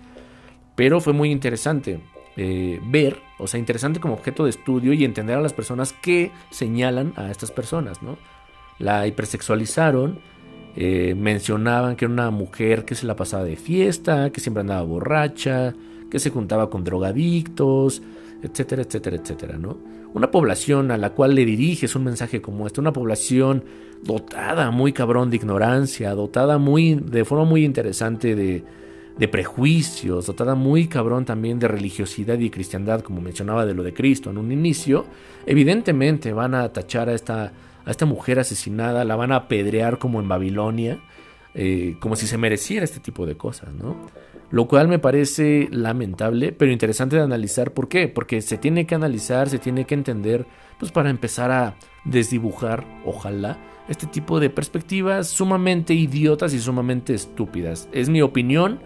Pero 0.76 1.00
fue 1.00 1.14
muy 1.14 1.32
interesante 1.32 2.02
eh, 2.36 2.80
ver, 2.86 3.22
o 3.38 3.48
sea, 3.48 3.60
interesante 3.60 4.00
como 4.00 4.16
objeto 4.16 4.44
de 4.44 4.50
estudio 4.50 4.94
y 4.94 5.06
entender 5.06 5.38
a 5.38 5.42
las 5.42 5.54
personas 5.54 5.94
que 5.94 6.32
señalan 6.50 7.14
a 7.16 7.30
estas 7.30 7.52
personas, 7.52 8.02
¿no? 8.02 8.18
La 8.80 9.06
hipersexualizaron, 9.06 10.20
eh, 10.75 11.15
mencionaban 11.15 11.96
que 11.96 12.06
era 12.06 12.13
una 12.13 12.32
mujer 12.32 12.86
que 12.86 12.96
se 12.96 13.06
la 13.06 13.15
pasaba 13.15 13.44
de 13.44 13.56
fiesta, 13.56 14.32
que 14.32 14.42
siempre 14.42 14.62
andaba 14.62 14.82
borracha, 14.82 15.75
que 16.10 16.20
se 16.20 16.30
juntaba 16.30 16.70
con 16.70 16.84
drogadictos, 16.84 18.01
etcétera, 18.42 18.82
etcétera, 18.82 19.18
etcétera, 19.18 19.58
¿no? 19.58 19.77
Una 20.13 20.30
población 20.30 20.92
a 20.92 20.98
la 20.98 21.12
cual 21.12 21.34
le 21.36 21.46
diriges 21.46 21.96
un 21.96 22.03
mensaje 22.03 22.42
como 22.42 22.68
este, 22.68 22.80
una 22.82 22.94
población 22.94 23.63
dotada 24.03 24.70
muy 24.70 24.94
cabrón 24.94 25.30
de 25.30 25.38
ignorancia, 25.38 26.13
dotada 26.13 26.58
muy, 26.58 26.96
de 26.96 27.25
forma 27.25 27.46
muy 27.46 27.65
interesante 27.65 28.36
de, 28.36 28.63
de 29.18 29.27
prejuicios, 29.27 30.25
dotada 30.25 30.56
muy 30.56 30.88
cabrón 30.88 31.25
también 31.25 31.60
de 31.60 31.68
religiosidad 31.68 32.38
y 32.39 32.50
cristiandad, 32.50 33.01
como 33.01 33.22
mencionaba 33.22 33.65
de 33.65 33.74
lo 33.74 33.84
de 33.84 33.94
Cristo 33.94 34.30
en 34.30 34.38
un 34.38 34.51
inicio, 34.51 35.06
evidentemente 35.46 36.34
van 36.34 36.56
a 36.56 36.70
tachar 36.70 37.10
a 37.10 37.13
esta, 37.13 37.51
a 37.86 37.92
esta 37.92 38.06
mujer 38.06 38.40
asesinada, 38.40 39.04
la 39.04 39.16
van 39.16 39.32
a 39.32 39.38
apedrear 39.38 39.98
como 39.98 40.20
en 40.20 40.28
Babilonia, 40.28 41.00
eh, 41.54 41.96
como 42.00 42.16
si 42.16 42.28
se 42.28 42.38
mereciera 42.38 42.84
este 42.84 43.00
tipo 43.00 43.25
de 43.25 43.38
cosas, 43.38 43.74
¿no? 43.74 43.96
Lo 44.50 44.68
cual 44.68 44.88
me 44.88 45.00
parece 45.00 45.68
lamentable, 45.72 46.52
pero 46.52 46.72
interesante 46.72 47.16
de 47.16 47.24
analizar. 47.24 47.72
¿Por 47.72 47.88
qué? 47.88 48.08
Porque 48.08 48.42
se 48.42 48.58
tiene 48.58 48.86
que 48.86 48.96
analizar, 48.96 49.50
se 49.50 49.60
tiene 49.60 49.86
que 49.86 49.96
entender, 49.96 50.46
pues 50.80 50.92
para 50.92 51.10
empezar 51.10 51.52
a 51.52 51.75
desdibujar, 52.06 52.86
ojalá, 53.06 53.58
este 53.90 54.08
tipo 54.08 54.40
de 54.40 54.50
perspectivas 54.50 55.28
sumamente 55.28 55.94
idiotas 55.94 56.54
y 56.54 56.60
sumamente 56.60 57.13
estúpidas. 57.13 57.90
Es 57.92 58.10
mi 58.10 58.22
opinión. 58.22 58.80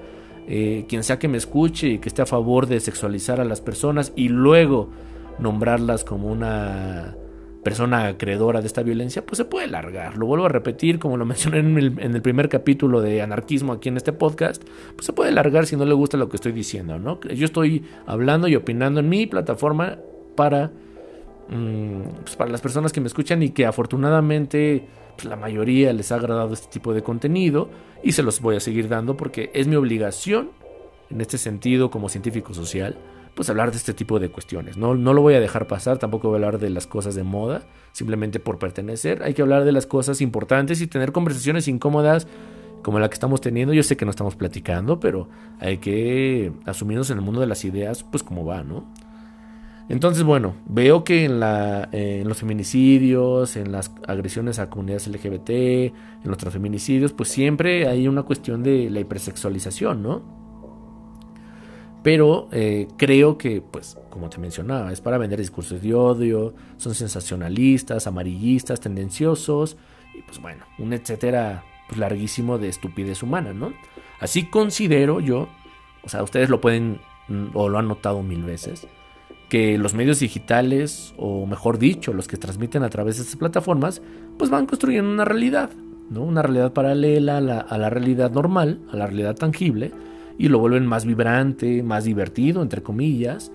Eh, 0.49 0.85
quien 0.87 1.03
sea 1.03 1.19
que 1.19 1.27
me 1.27 1.37
escuche 1.37 1.87
y 1.89 1.97
que 1.99 2.07
esté 2.07 2.21
a 2.21 2.25
favor 2.25 2.67
de 2.67 2.79
sexualizar 2.79 3.41
a 3.41 3.43
las 3.43 3.59
personas 3.59 4.13
y 4.15 4.29
luego 4.29 4.89
nombrarlas 5.39 6.05
como 6.05 6.31
una 6.31 7.17
persona 7.67 8.07
acreedora 8.07 8.61
de 8.61 8.67
esta 8.67 8.81
violencia, 8.81 9.25
pues 9.25 9.35
se 9.39 9.43
puede 9.43 9.67
largar. 9.67 10.15
Lo 10.15 10.25
vuelvo 10.25 10.45
a 10.45 10.47
repetir, 10.49 10.99
como 10.99 11.17
lo 11.17 11.25
mencioné 11.25 11.59
en 11.59 11.77
el, 11.77 12.21
primer 12.21 12.47
capítulo 12.47 13.01
de 13.01 13.21
anarquismo 13.21 13.73
aquí 13.73 13.89
en 13.89 13.97
este 13.97 14.13
podcast, 14.13 14.63
pues 14.95 15.05
se 15.05 15.11
puede 15.11 15.33
largar 15.33 15.65
si 15.65 15.75
no 15.75 15.83
le 15.83 15.93
gusta 15.93 16.15
lo 16.15 16.29
que 16.29 16.37
estoy 16.37 16.53
diciendo, 16.53 16.97
¿no? 16.97 17.19
Yo 17.19 17.43
estoy 17.43 17.83
hablando 18.05 18.47
y 18.47 18.55
opinando 18.55 19.01
en 19.01 19.09
mi 19.09 19.27
plataforma 19.27 19.97
para, 20.37 20.71
mm, 21.49 22.03
pues 22.23 22.37
para 22.37 22.51
las 22.51 22.61
personas 22.61 22.93
que 22.93 23.01
me 23.01 23.07
escuchan 23.07 23.43
y 23.43 23.49
que 23.49 23.65
afortunadamente 23.65 24.87
pues 25.17 25.25
la 25.25 25.35
mayoría 25.35 25.91
les 25.91 26.13
ha 26.13 26.15
agradado 26.15 26.53
este 26.53 26.69
tipo 26.69 26.93
de 26.93 27.03
contenido 27.03 27.69
y 28.01 28.13
se 28.13 28.23
los 28.23 28.39
voy 28.39 28.55
a 28.55 28.61
seguir 28.61 28.87
dando 28.87 29.17
porque 29.17 29.51
es 29.53 29.67
mi 29.67 29.75
obligación 29.75 30.51
en 31.09 31.19
este 31.19 31.37
sentido 31.37 31.91
como 31.91 32.07
científico 32.07 32.53
social 32.53 32.95
pues 33.37 33.51
hablar 33.51 33.69
de 33.69 33.77
este 33.77 33.93
tipo 33.93 34.19
de 34.19 34.29
cuestiones. 34.29 34.77
No, 34.77 34.95
no 34.95 35.13
lo 35.13 35.21
voy 35.21 35.35
a 35.35 35.39
dejar 35.39 35.67
pasar, 35.67 35.99
tampoco 35.99 36.27
voy 36.27 36.35
a 36.35 36.37
hablar 36.37 36.59
de 36.59 36.71
las 36.71 36.87
cosas 36.87 37.13
de 37.13 37.23
moda, 37.23 37.61
simplemente 37.91 38.39
por 38.39 38.57
pertenecer. 38.57 39.21
Hay 39.21 39.35
que 39.35 39.43
hablar 39.43 39.63
de 39.63 39.71
las 39.71 39.85
cosas 39.85 40.21
importantes 40.21 40.81
y 40.81 40.87
tener 40.87 41.11
conversaciones 41.11 41.67
incómodas 41.67 42.27
como 42.81 42.99
la 42.99 43.07
que 43.09 43.13
estamos 43.13 43.39
teniendo. 43.39 43.75
Yo 43.75 43.83
sé 43.83 43.95
que 43.95 44.05
no 44.05 44.11
estamos 44.11 44.35
platicando, 44.35 44.99
pero 44.99 45.29
hay 45.59 45.77
que 45.77 46.51
asumirnos 46.65 47.11
en 47.11 47.19
el 47.19 47.23
mundo 47.23 47.39
de 47.39 47.45
las 47.45 47.63
ideas, 47.63 48.03
pues 48.03 48.23
como 48.23 48.43
va, 48.43 48.63
¿no? 48.63 48.91
Entonces, 49.87 50.23
bueno, 50.23 50.55
veo 50.65 51.03
que 51.03 51.25
en, 51.25 51.39
los 52.27 52.37
feminicidios, 52.39 53.55
en 53.55 53.71
las 53.71 53.91
agresiones 54.07 54.57
a 54.57 54.71
comunidades 54.71 55.07
LGBT, 55.07 55.49
en 55.51 55.93
los 56.23 56.37
transfeminicidios, 56.37 57.13
pues 57.13 57.29
siempre 57.29 57.87
hay 57.87 58.07
una 58.07 58.23
cuestión 58.23 58.63
de 58.63 58.89
la 58.89 58.99
hipersexualización, 58.99 60.01
¿no? 60.01 60.46
Pero 62.07 62.47
eh, 62.53 62.87
creo 62.95 63.37
que, 63.37 63.59
pues, 63.59 63.97
como 64.09 64.29
te 64.29 64.37
mencionaba, 64.37 64.93
es 64.93 65.01
para 65.01 65.17
vender 65.17 65.39
discursos 65.39 65.81
de 65.81 65.93
odio, 65.93 66.53
son 66.77 66.95
sensacionalistas, 66.95 68.07
amarillistas, 68.07 68.79
tendenciosos, 68.79 69.75
y 70.17 70.21
pues 70.21 70.39
bueno, 70.39 70.63
un 70.79 70.93
etcétera 70.93 71.65
pues, 71.89 71.99
larguísimo 71.99 72.59
de 72.59 72.69
estupidez 72.69 73.23
humana, 73.23 73.51
¿no? 73.51 73.73
Así 74.21 74.45
considero 74.45 75.19
yo, 75.19 75.49
o 76.01 76.07
sea, 76.07 76.23
ustedes 76.23 76.47
lo 76.47 76.61
pueden 76.61 77.01
mm, 77.27 77.47
o 77.53 77.67
lo 77.67 77.77
han 77.77 77.89
notado 77.89 78.23
mil 78.23 78.41
veces, 78.41 78.87
que 79.49 79.77
los 79.77 79.93
medios 79.93 80.21
digitales, 80.21 81.13
o 81.17 81.45
mejor 81.45 81.77
dicho, 81.77 82.13
los 82.13 82.29
que 82.29 82.37
transmiten 82.37 82.83
a 82.83 82.89
través 82.89 83.17
de 83.17 83.23
estas 83.23 83.35
plataformas, 83.35 84.01
pues 84.37 84.49
van 84.49 84.65
construyendo 84.65 85.11
una 85.11 85.25
realidad, 85.25 85.71
¿no? 86.09 86.23
Una 86.23 86.41
realidad 86.41 86.71
paralela 86.71 87.39
a 87.39 87.77
la 87.77 87.89
realidad 87.89 88.31
normal, 88.31 88.79
a 88.93 88.95
la 88.95 89.07
realidad 89.07 89.35
tangible, 89.35 89.91
y 90.37 90.49
lo 90.49 90.59
vuelven 90.59 90.85
más 90.85 91.05
vibrante, 91.05 91.83
más 91.83 92.03
divertido, 92.03 92.61
entre 92.61 92.83
comillas, 92.83 93.51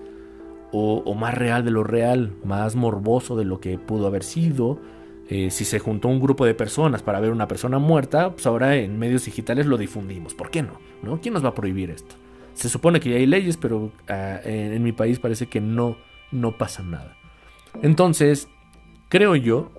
o, 0.75 1.13
más 1.13 1.35
real 1.35 1.63
de 1.63 1.71
lo 1.71 1.83
real, 1.83 2.33
más 2.43 2.75
morboso 2.75 3.35
de 3.35 3.45
lo 3.45 3.59
que 3.59 3.77
pudo 3.77 4.07
haber 4.07 4.23
sido. 4.23 4.79
Eh, 5.29 5.51
si 5.51 5.65
se 5.65 5.79
juntó 5.79 6.07
un 6.07 6.19
grupo 6.19 6.45
de 6.45 6.55
personas 6.55 7.03
para 7.03 7.19
ver 7.19 7.31
una 7.31 7.47
persona 7.47 7.77
muerta, 7.77 8.31
pues 8.31 8.47
ahora 8.47 8.75
en 8.75 8.97
medios 8.97 9.25
digitales 9.25 9.67
lo 9.67 9.77
difundimos. 9.77 10.33
¿Por 10.33 10.49
qué 10.49 10.63
no? 10.63 10.79
¿No? 11.03 11.21
¿Quién 11.21 11.35
nos 11.35 11.45
va 11.45 11.49
a 11.49 11.55
prohibir 11.55 11.91
esto? 11.91 12.15
Se 12.55 12.69
supone 12.69 12.99
que 12.99 13.11
ya 13.11 13.17
hay 13.17 13.27
leyes, 13.27 13.55
pero 13.55 13.91
ah, 14.09 14.39
en, 14.43 14.81
mi 14.83 14.91
país 14.91 15.19
parece 15.19 15.45
que 15.45 15.61
no, 15.61 15.95
no 16.31 16.57
pasa 16.57 16.81
nada. 16.81 17.15
Entonces, 17.83 18.47
creo 19.09 19.35
yo 19.35 19.71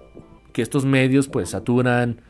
que 0.53 0.63
estos 0.63 0.85
medios 0.85 1.29
pues 1.29 1.51
saturan 1.51 2.21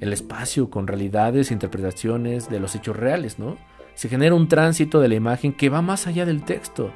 el 0.00 0.12
espacio 0.12 0.68
con 0.68 0.88
realidades, 0.88 1.52
interpretaciones 1.52 2.50
de 2.50 2.58
los 2.58 2.74
hechos 2.74 2.96
reales, 2.96 3.38
¿no? 3.38 3.56
Se 3.94 4.08
genera 4.08 4.34
un 4.34 4.48
tránsito 4.48 5.00
de 5.00 5.08
la 5.08 5.14
imagen 5.14 5.52
que 5.52 5.68
va 5.68 5.82
más 5.82 6.06
allá 6.06 6.24
del 6.26 6.42
texto, 6.42 6.90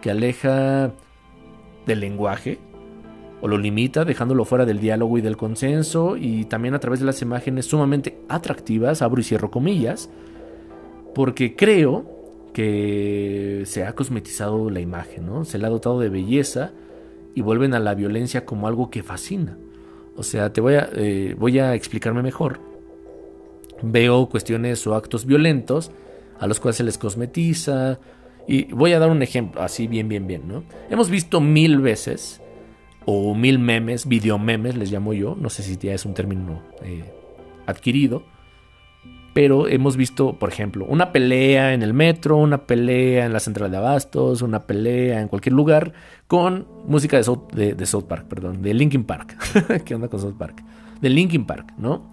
que 0.00 0.10
aleja 0.10 0.92
del 1.86 2.00
lenguaje 2.00 2.58
o 3.40 3.48
lo 3.48 3.58
limita 3.58 4.04
dejándolo 4.04 4.44
fuera 4.44 4.66
del 4.66 4.80
diálogo 4.80 5.18
y 5.18 5.22
del 5.22 5.36
consenso 5.36 6.16
y 6.16 6.44
también 6.44 6.74
a 6.74 6.78
través 6.78 7.00
de 7.00 7.06
las 7.06 7.22
imágenes 7.22 7.66
sumamente 7.66 8.18
atractivas, 8.28 9.02
abro 9.02 9.20
y 9.20 9.24
cierro 9.24 9.50
comillas, 9.50 10.10
porque 11.14 11.56
creo 11.56 12.04
que 12.52 13.62
se 13.66 13.84
ha 13.84 13.94
cosmetizado 13.94 14.70
la 14.70 14.80
imagen, 14.80 15.26
¿no? 15.26 15.44
Se 15.44 15.58
le 15.58 15.66
ha 15.66 15.70
dotado 15.70 16.00
de 16.00 16.08
belleza 16.08 16.72
y 17.34 17.42
vuelven 17.42 17.74
a 17.74 17.80
la 17.80 17.94
violencia 17.94 18.44
como 18.44 18.66
algo 18.66 18.90
que 18.90 19.02
fascina. 19.02 19.56
O 20.16 20.22
sea, 20.22 20.52
te 20.52 20.60
voy 20.60 20.74
a, 20.74 20.90
eh, 20.94 21.34
voy 21.38 21.58
a 21.58 21.74
explicarme 21.74 22.22
mejor. 22.22 22.60
Veo 23.82 24.28
cuestiones 24.28 24.86
o 24.86 24.94
actos 24.94 25.24
violentos 25.24 25.90
a 26.40 26.46
los 26.46 26.58
cuales 26.58 26.76
se 26.76 26.84
les 26.84 26.98
cosmetiza. 26.98 28.00
Y 28.48 28.64
voy 28.72 28.92
a 28.92 28.98
dar 28.98 29.10
un 29.10 29.22
ejemplo, 29.22 29.62
así 29.62 29.86
bien, 29.86 30.08
bien, 30.08 30.26
bien, 30.26 30.48
¿no? 30.48 30.64
Hemos 30.88 31.08
visto 31.08 31.40
mil 31.40 31.78
veces, 31.78 32.40
o 33.04 33.34
mil 33.34 33.58
memes, 33.58 34.06
videomemes 34.06 34.76
les 34.76 34.90
llamo 34.90 35.12
yo, 35.12 35.36
no 35.38 35.50
sé 35.50 35.62
si 35.62 35.76
ya 35.76 35.94
es 35.94 36.04
un 36.04 36.14
término 36.14 36.62
eh, 36.82 37.04
adquirido, 37.66 38.24
pero 39.32 39.68
hemos 39.68 39.96
visto, 39.96 40.38
por 40.38 40.48
ejemplo, 40.48 40.84
una 40.88 41.12
pelea 41.12 41.72
en 41.72 41.82
el 41.82 41.94
metro, 41.94 42.36
una 42.36 42.66
pelea 42.66 43.26
en 43.26 43.32
la 43.32 43.40
central 43.40 43.70
de 43.70 43.76
abastos, 43.76 44.42
una 44.42 44.60
pelea 44.66 45.20
en 45.20 45.28
cualquier 45.28 45.52
lugar 45.52 45.92
con 46.26 46.66
música 46.86 47.16
de 47.16 47.22
South, 47.24 47.52
de, 47.52 47.86
South 47.86 48.04
Park, 48.04 48.26
perdón, 48.26 48.62
de 48.62 48.74
Linkin 48.74 49.04
Park. 49.04 49.36
¿Qué 49.84 49.94
onda 49.94 50.08
con 50.08 50.20
South 50.20 50.36
Park? 50.36 50.62
De 51.00 51.08
Linkin 51.08 51.44
Park, 51.44 51.72
¿no? 51.78 52.10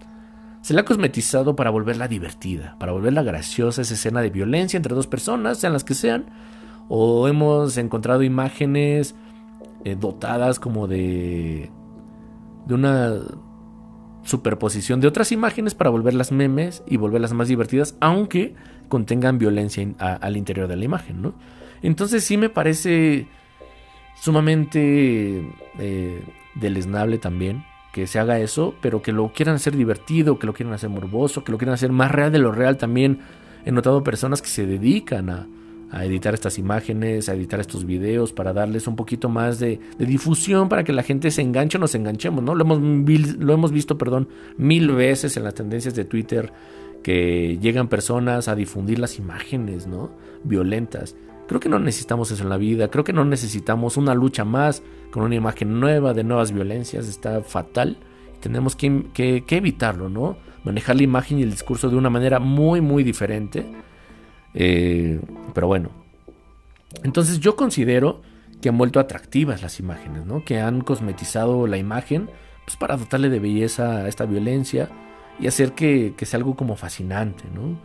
Se 0.62 0.74
la 0.74 0.82
ha 0.82 0.84
cosmetizado 0.84 1.56
para 1.56 1.70
volverla 1.70 2.08
divertida, 2.08 2.76
para 2.78 2.92
volverla 2.92 3.22
graciosa 3.22 3.82
esa 3.82 3.94
escena 3.94 4.20
de 4.20 4.30
violencia 4.30 4.76
entre 4.76 4.94
dos 4.94 5.06
personas, 5.06 5.58
sean 5.58 5.72
las 5.72 5.84
que 5.84 5.94
sean. 5.94 6.26
O 6.88 7.28
hemos 7.28 7.76
encontrado 7.76 8.22
imágenes 8.22 9.14
eh, 9.84 9.96
dotadas 9.98 10.58
como 10.58 10.88
de, 10.88 11.70
de 12.66 12.74
una 12.74 13.14
superposición 14.24 15.00
de 15.00 15.08
otras 15.08 15.32
imágenes 15.32 15.74
para 15.74 15.90
volverlas 15.90 16.32
memes 16.32 16.82
y 16.86 16.96
volverlas 16.96 17.32
más 17.32 17.48
divertidas, 17.48 17.96
aunque 18.00 18.54
contengan 18.88 19.38
violencia 19.38 19.86
al 19.98 20.36
interior 20.36 20.68
de 20.68 20.76
la 20.76 20.84
imagen, 20.84 21.22
¿no? 21.22 21.34
Entonces 21.82 22.24
sí 22.24 22.36
me 22.36 22.48
parece 22.48 23.28
sumamente 24.20 25.48
eh, 25.78 26.22
deleznable 26.56 27.18
también 27.18 27.64
que 27.98 28.06
se 28.06 28.20
haga 28.20 28.38
eso, 28.38 28.74
pero 28.80 29.02
que 29.02 29.10
lo 29.10 29.32
quieran 29.32 29.56
hacer 29.56 29.76
divertido, 29.76 30.38
que 30.38 30.46
lo 30.46 30.54
quieran 30.54 30.72
hacer 30.72 30.88
morboso, 30.88 31.42
que 31.42 31.50
lo 31.50 31.58
quieran 31.58 31.74
hacer 31.74 31.90
más 31.90 32.12
real 32.12 32.30
de 32.30 32.38
lo 32.38 32.52
real 32.52 32.76
también. 32.76 33.18
He 33.64 33.72
notado 33.72 34.04
personas 34.04 34.40
que 34.40 34.48
se 34.48 34.66
dedican 34.66 35.30
a, 35.30 35.48
editar 36.04 36.32
estas 36.32 36.58
imágenes, 36.58 37.28
a 37.28 37.34
editar 37.34 37.58
estos 37.58 37.84
videos, 37.84 38.32
para 38.32 38.52
darles 38.52 38.86
un 38.86 38.94
poquito 38.94 39.28
más 39.28 39.58
de, 39.58 39.80
difusión, 39.98 40.68
para 40.68 40.84
que 40.84 40.92
la 40.92 41.02
gente 41.02 41.32
se 41.32 41.42
enganche 41.42 41.76
o 41.76 41.80
nos 41.80 41.96
enganchemos, 41.96 42.44
¿no? 42.44 42.54
Lo 42.54 42.62
hemos, 42.62 42.78
lo 42.80 43.52
hemos 43.52 43.72
visto, 43.72 43.98
perdón, 43.98 44.28
mil 44.56 44.92
veces 44.92 45.36
en 45.36 45.42
las 45.42 45.54
tendencias 45.54 45.96
de 45.96 46.04
Twitter, 46.04 46.52
que 47.02 47.58
llegan 47.60 47.88
personas 47.88 48.46
a 48.46 48.54
difundir 48.54 49.00
las 49.00 49.18
imágenes, 49.18 49.88
¿no? 49.88 50.10
Violentas 50.44 51.16
Creo 51.48 51.60
que 51.60 51.70
no 51.70 51.78
necesitamos 51.78 52.30
eso 52.30 52.42
en 52.42 52.50
la 52.50 52.58
vida, 52.58 52.88
creo 52.88 53.04
que 53.04 53.14
no 53.14 53.24
necesitamos 53.24 53.96
una 53.96 54.14
lucha 54.14 54.44
más 54.44 54.82
con 55.10 55.22
una 55.22 55.34
imagen 55.34 55.80
nueva 55.80 56.12
de 56.12 56.22
nuevas 56.22 56.52
violencias, 56.52 57.08
está 57.08 57.40
fatal. 57.42 57.96
Tenemos 58.40 58.76
que, 58.76 59.42
evitarlo, 59.48 60.10
¿no? 60.10 60.36
Manejar 60.62 60.96
la 60.96 61.04
imagen 61.04 61.38
y 61.38 61.42
el 61.42 61.50
discurso 61.50 61.88
de 61.88 61.96
una 61.96 62.10
manera 62.10 62.38
muy, 62.38 62.82
muy 62.82 63.02
diferente. 63.02 63.66
Eh, 64.52 65.20
pero 65.54 65.66
bueno. 65.66 65.88
Entonces 67.02 67.40
yo 67.40 67.56
considero 67.56 68.20
que 68.60 68.68
han 68.68 68.76
vuelto 68.76 69.00
atractivas 69.00 69.62
las 69.62 69.80
imágenes, 69.80 70.26
¿no? 70.26 70.44
Que 70.44 70.60
han 70.60 70.82
cosmetizado 70.82 71.66
la 71.66 71.78
imagen 71.78 72.28
pues, 72.66 72.76
para 72.76 72.98
dotarle 72.98 73.30
de 73.30 73.40
belleza 73.40 74.02
a 74.02 74.08
esta 74.08 74.26
violencia 74.26 74.90
y 75.40 75.46
hacer 75.46 75.72
que, 75.72 76.12
que 76.14 76.26
sea 76.26 76.36
algo 76.36 76.56
como 76.56 76.76
fascinante, 76.76 77.44
¿no? 77.54 77.78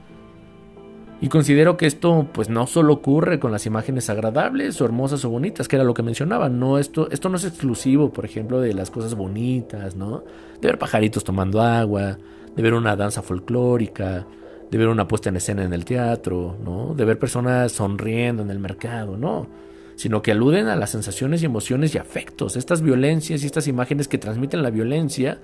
Y 1.24 1.30
considero 1.30 1.78
que 1.78 1.86
esto 1.86 2.28
pues 2.34 2.50
no 2.50 2.68
solo 2.68 2.92
ocurre 2.92 3.40
con 3.40 3.54
las 3.54 3.66
imágenes 3.66 4.10
agradables 4.10 4.82
o 4.82 4.84
hermosas 4.84 5.24
o 5.24 5.30
bonitas, 5.30 5.70
que 5.70 5.78
era 5.78 5.86
lo 5.86 5.94
que 5.94 6.04
mencionaba, 6.04 6.50
no 6.50 6.78
esto 6.78 7.10
esto 7.12 7.30
no 7.30 7.38
es 7.38 7.46
exclusivo, 7.46 8.12
por 8.12 8.26
ejemplo, 8.26 8.60
de 8.60 8.74
las 8.74 8.92
cosas 8.92 9.16
bonitas, 9.16 9.96
¿no? 9.96 10.26
De 10.60 10.68
ver 10.68 10.78
pajaritos 10.78 11.24
tomando 11.24 11.62
agua, 11.62 12.18
de 12.54 12.62
ver 12.62 12.74
una 12.74 12.98
danza 12.98 13.22
folclórica, 13.22 14.28
de 14.70 14.78
ver 14.78 14.90
una 14.90 15.08
puesta 15.08 15.30
en 15.30 15.38
escena 15.38 15.64
en 15.64 15.72
el 15.72 15.86
teatro, 15.86 16.58
¿no? 16.62 16.94
De 16.94 17.06
ver 17.06 17.18
personas 17.18 17.72
sonriendo 17.72 18.44
en 18.44 18.50
el 18.52 18.60
mercado, 18.60 19.16
no, 19.16 19.48
sino 19.96 20.22
que 20.22 20.34
aluden 20.34 20.68
a 20.68 20.76
las 20.76 20.90
sensaciones 20.90 21.42
y 21.42 21.46
emociones 21.46 21.96
y 21.96 22.00
afectos. 22.00 22.58
Estas 22.58 22.82
violencias 22.82 23.44
y 23.44 23.46
estas 23.46 23.70
imágenes 23.70 24.10
que 24.10 24.18
transmiten 24.18 24.62
la 24.62 24.72
violencia 24.72 25.40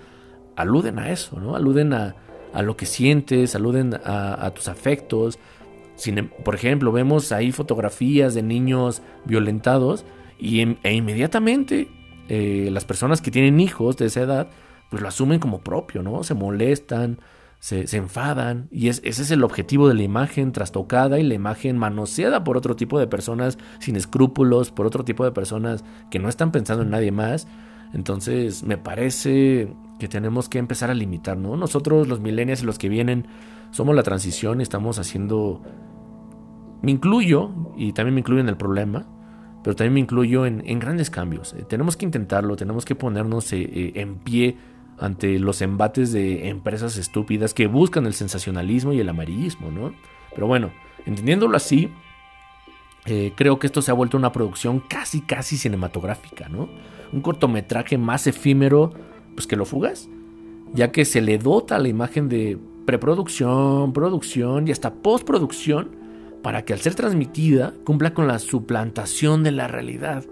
aluden 0.57 0.99
a 0.99 1.09
eso, 1.09 1.39
¿no? 1.39 1.55
Aluden 1.55 1.93
a, 1.93 2.15
a 2.51 2.63
lo 2.63 2.75
que 2.75 2.85
sientes, 2.85 3.55
aluden 3.55 3.97
a, 4.03 4.45
a 4.45 4.53
tus 4.53 4.67
afectos, 4.67 5.39
Em, 6.07 6.29
por 6.43 6.55
ejemplo, 6.55 6.91
vemos 6.91 7.31
ahí 7.31 7.51
fotografías 7.51 8.33
de 8.33 8.43
niños 8.43 9.01
violentados 9.25 10.05
y, 10.39 10.61
e 10.83 10.93
inmediatamente 10.93 11.89
eh, 12.29 12.69
las 12.71 12.85
personas 12.85 13.21
que 13.21 13.31
tienen 13.31 13.59
hijos 13.59 13.97
de 13.97 14.05
esa 14.05 14.21
edad, 14.21 14.49
pues 14.89 15.01
lo 15.01 15.07
asumen 15.07 15.39
como 15.39 15.59
propio, 15.61 16.03
¿no? 16.03 16.23
Se 16.23 16.33
molestan, 16.33 17.19
se, 17.59 17.85
enfadan 17.97 18.69
y 18.71 18.87
ese 18.87 19.07
es 19.09 19.31
el 19.31 19.43
objetivo 19.43 19.89
de 19.89 19.93
la 19.93 20.03
imagen 20.03 20.53
trastocada 20.53 21.19
y 21.19 21.23
la 21.23 21.33
imagen 21.33 21.77
manoseada 21.77 22.43
por 22.43 22.55
otro 22.55 22.75
tipo 22.75 22.99
de 22.99 23.07
personas 23.07 23.57
sin 23.79 23.97
escrúpulos, 23.97 24.71
por 24.71 24.85
otro 24.85 25.03
tipo 25.03 25.25
de 25.25 25.31
personas 25.31 25.83
que 26.09 26.19
no 26.19 26.29
están 26.29 26.51
pensando 26.51 26.83
en 26.83 26.91
nadie 26.91 27.11
más. 27.11 27.47
Entonces 27.93 28.63
me 28.63 28.77
parece 28.77 29.73
que 29.99 30.07
tenemos 30.07 30.47
que 30.47 30.59
empezar 30.59 30.89
a 30.89 30.93
limitar, 30.93 31.37
¿no? 31.37 31.57
Nosotros 31.57 32.07
los 32.07 32.21
millennials 32.21 32.63
y 32.63 32.65
los 32.65 32.79
que 32.79 32.87
vienen 32.87 33.25
somos 33.71 33.95
la 33.95 34.03
transición, 34.03 34.61
estamos 34.61 34.99
haciendo 34.99 35.61
me 36.81 36.91
incluyo, 36.91 37.51
y 37.75 37.93
también 37.93 38.15
me 38.15 38.19
incluyo 38.21 38.41
en 38.41 38.49
el 38.49 38.57
problema, 38.57 39.05
pero 39.63 39.75
también 39.75 39.93
me 39.93 39.99
incluyo 39.99 40.45
en, 40.45 40.79
grandes 40.79 41.09
cambios. 41.09 41.53
Eh, 41.53 41.65
tenemos 41.67 41.97
que 41.97 42.05
intentarlo, 42.05 42.55
tenemos 42.55 42.85
que 42.85 42.95
ponernos 42.95 43.51
eh, 43.51 43.61
eh, 43.61 43.91
en 43.95 44.15
pie 44.15 44.57
ante 44.97 45.39
los 45.39 45.61
embates 45.61 46.11
de 46.11 46.49
empresas 46.49 46.97
estúpidas 46.97 47.53
que 47.53 47.67
buscan 47.67 48.05
el 48.05 48.13
sensacionalismo 48.13 48.93
y 48.93 48.99
el 48.99 49.09
amarillismo, 49.09 49.71
¿no? 49.71 49.93
Pero 50.33 50.47
bueno, 50.47 50.71
entendiéndolo 51.05 51.55
así, 51.55 51.89
creo 53.35 53.57
que 53.57 53.65
esto 53.65 53.81
se 53.81 53.89
ha 53.89 53.95
vuelto 53.95 54.17
una 54.17 54.31
producción 54.31 54.81
casi, 54.81 55.21
casi 55.21 55.57
cinematográfica, 55.57 56.47
¿no? 56.47 56.69
Un 57.11 57.21
cortometraje 57.21 57.97
más 57.97 58.27
efímero, 58.27 58.93
pues 59.33 59.47
que 59.47 59.55
lo 59.55 59.65
fugas, 59.65 60.09
ya 60.73 60.91
que 60.91 61.05
se 61.05 61.21
le 61.21 61.37
dota 61.37 61.79
la 61.79 61.87
imagen 61.87 62.29
de 62.29 62.59
preproducción, 62.89 63.93
producción 63.93 64.67
y 64.67 64.71
hasta 64.71 64.95
postproducción 64.95 65.91
para 66.41 66.65
que 66.65 66.73
al 66.73 66.79
ser 66.79 66.95
transmitida 66.95 67.73
cumpla 67.83 68.15
con 68.15 68.25
la 68.25 68.39
suplantación 68.39 69.43
de 69.43 69.51
la 69.51 69.67
realidad. 69.67 70.25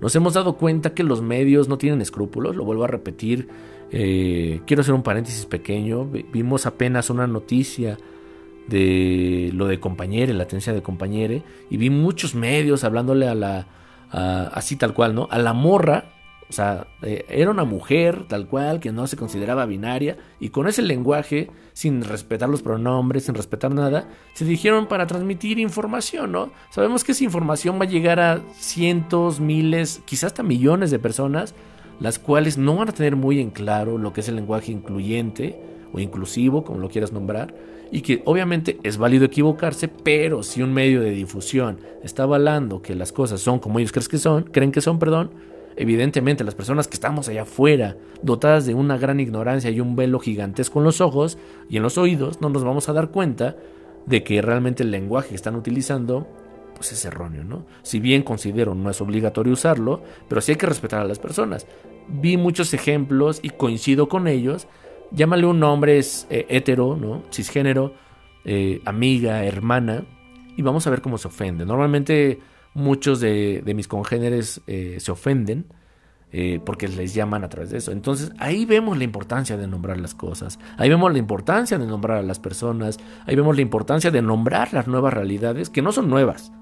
Nos 0.00 0.16
hemos 0.16 0.32
dado 0.32 0.56
cuenta 0.56 0.94
que 0.94 1.02
los 1.02 1.20
medios 1.20 1.68
no 1.68 1.76
tienen 1.76 2.00
escrúpulos, 2.00 2.56
lo 2.56 2.64
vuelvo 2.64 2.84
a 2.84 2.86
repetir. 2.86 3.48
Eh, 3.90 4.62
quiero 4.66 4.80
hacer 4.80 4.94
un 4.94 5.02
paréntesis 5.02 5.44
pequeño. 5.44 6.08
Vimos 6.32 6.64
apenas 6.64 7.10
una 7.10 7.26
noticia 7.26 7.98
de 8.68 9.50
lo 9.52 9.66
de 9.66 9.78
compañere, 9.78 10.32
la 10.32 10.44
atencia 10.44 10.72
de 10.72 10.82
compañere, 10.82 11.42
y 11.68 11.76
vi 11.76 11.90
muchos 11.90 12.34
medios 12.34 12.84
hablándole 12.84 13.28
a 13.28 13.34
la, 13.34 13.66
así 14.10 14.76
tal 14.76 14.94
cual, 14.94 15.14
¿no? 15.14 15.28
A 15.30 15.38
la 15.38 15.52
morra 15.52 16.17
o 16.48 16.52
sea, 16.52 16.86
eh, 17.02 17.26
era 17.28 17.50
una 17.50 17.64
mujer 17.64 18.24
tal 18.26 18.46
cual 18.46 18.80
que 18.80 18.90
no 18.90 19.06
se 19.06 19.16
consideraba 19.16 19.66
binaria 19.66 20.16
y 20.40 20.48
con 20.48 20.66
ese 20.66 20.80
lenguaje, 20.80 21.50
sin 21.74 22.02
respetar 22.02 22.48
los 22.48 22.62
pronombres, 22.62 23.24
sin 23.24 23.34
respetar 23.34 23.72
nada, 23.74 24.08
se 24.32 24.46
dirigieron 24.46 24.86
para 24.86 25.06
transmitir 25.06 25.58
información, 25.58 26.32
¿no? 26.32 26.50
Sabemos 26.70 27.04
que 27.04 27.12
esa 27.12 27.24
información 27.24 27.78
va 27.78 27.84
a 27.84 27.88
llegar 27.88 28.18
a 28.18 28.40
cientos, 28.54 29.40
miles, 29.40 30.00
quizás 30.06 30.28
hasta 30.28 30.42
millones 30.42 30.90
de 30.90 30.98
personas, 30.98 31.54
las 32.00 32.18
cuales 32.18 32.56
no 32.56 32.76
van 32.76 32.88
a 32.88 32.92
tener 32.92 33.14
muy 33.14 33.40
en 33.40 33.50
claro 33.50 33.98
lo 33.98 34.12
que 34.14 34.22
es 34.22 34.28
el 34.28 34.36
lenguaje 34.36 34.72
incluyente 34.72 35.60
o 35.92 36.00
inclusivo, 36.00 36.64
como 36.64 36.80
lo 36.80 36.88
quieras 36.88 37.12
nombrar, 37.12 37.54
y 37.90 38.02
que 38.02 38.22
obviamente 38.24 38.78
es 38.82 38.98
válido 38.98 39.24
equivocarse, 39.24 39.88
pero 39.88 40.42
si 40.42 40.62
un 40.62 40.72
medio 40.72 41.00
de 41.00 41.10
difusión 41.10 41.78
está 42.02 42.24
avalando 42.24 42.82
que 42.82 42.94
las 42.94 43.12
cosas 43.12 43.40
son 43.40 43.58
como 43.58 43.78
ellos 43.78 43.92
creen 43.92 44.08
que 44.08 44.18
son, 44.18 44.42
creen 44.44 44.72
que 44.72 44.80
son, 44.80 44.98
perdón, 44.98 45.30
Evidentemente, 45.80 46.42
las 46.42 46.56
personas 46.56 46.88
que 46.88 46.94
estamos 46.94 47.28
allá 47.28 47.42
afuera, 47.42 47.96
dotadas 48.20 48.66
de 48.66 48.74
una 48.74 48.98
gran 48.98 49.20
ignorancia 49.20 49.70
y 49.70 49.78
un 49.78 49.94
velo 49.94 50.18
gigantesco 50.18 50.80
en 50.80 50.84
los 50.84 51.00
ojos 51.00 51.38
y 51.70 51.76
en 51.76 51.84
los 51.84 51.98
oídos, 51.98 52.40
no 52.40 52.48
nos 52.48 52.64
vamos 52.64 52.88
a 52.88 52.92
dar 52.92 53.10
cuenta 53.12 53.56
de 54.04 54.24
que 54.24 54.42
realmente 54.42 54.82
el 54.82 54.90
lenguaje 54.90 55.28
que 55.28 55.34
están 55.36 55.54
utilizando 55.54 56.26
pues 56.74 56.90
es 56.90 57.04
erróneo, 57.04 57.44
¿no? 57.44 57.64
Si 57.82 58.00
bien 58.00 58.22
considero 58.22 58.74
no 58.74 58.90
es 58.90 59.00
obligatorio 59.00 59.52
usarlo, 59.52 60.02
pero 60.28 60.40
sí 60.40 60.52
hay 60.52 60.58
que 60.58 60.66
respetar 60.66 61.00
a 61.00 61.04
las 61.04 61.20
personas. 61.20 61.64
Vi 62.08 62.36
muchos 62.36 62.74
ejemplos 62.74 63.38
y 63.42 63.50
coincido 63.50 64.08
con 64.08 64.26
ellos. 64.26 64.66
Llámale 65.12 65.46
un 65.46 65.60
nombre 65.60 65.98
es, 65.98 66.26
eh, 66.28 66.46
hetero, 66.48 66.96
¿no? 66.96 67.22
Cisgénero, 67.32 67.94
eh, 68.44 68.80
amiga, 68.84 69.44
hermana, 69.44 70.04
y 70.56 70.62
vamos 70.62 70.88
a 70.88 70.90
ver 70.90 71.02
cómo 71.02 71.18
se 71.18 71.28
ofende. 71.28 71.64
Normalmente 71.64 72.40
muchos 72.74 73.20
de, 73.20 73.62
mis 73.74 73.88
congéneres 73.88 74.60
eh, 74.66 74.98
se 75.00 75.10
ofenden 75.10 75.66
eh, 76.30 76.60
porque 76.62 76.88
les 76.88 77.14
llaman 77.14 77.42
a 77.42 77.48
través 77.48 77.70
de 77.70 77.78
eso. 77.78 77.90
Entonces 77.90 78.32
ahí 78.38 78.66
vemos 78.66 78.98
la 78.98 79.04
importancia 79.04 79.56
de 79.56 79.66
nombrar 79.66 79.98
las 79.98 80.14
cosas, 80.14 80.58
ahí 80.76 80.90
vemos 80.90 81.10
la 81.10 81.18
importancia 81.18 81.78
de 81.78 81.86
nombrar 81.86 82.18
a 82.18 82.22
las 82.22 82.38
personas, 82.38 82.98
ahí 83.26 83.34
vemos 83.34 83.56
la 83.56 83.62
importancia 83.62 84.10
de 84.10 84.20
nombrar 84.20 84.74
las 84.74 84.86
nuevas 84.86 85.14
realidades 85.14 85.70
que 85.70 85.80
no 85.80 85.90
son 85.90 86.10
nuevas 86.10 86.52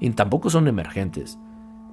y 0.00 0.10
tampoco 0.10 0.50
son 0.50 0.68
emergentes. 0.68 1.38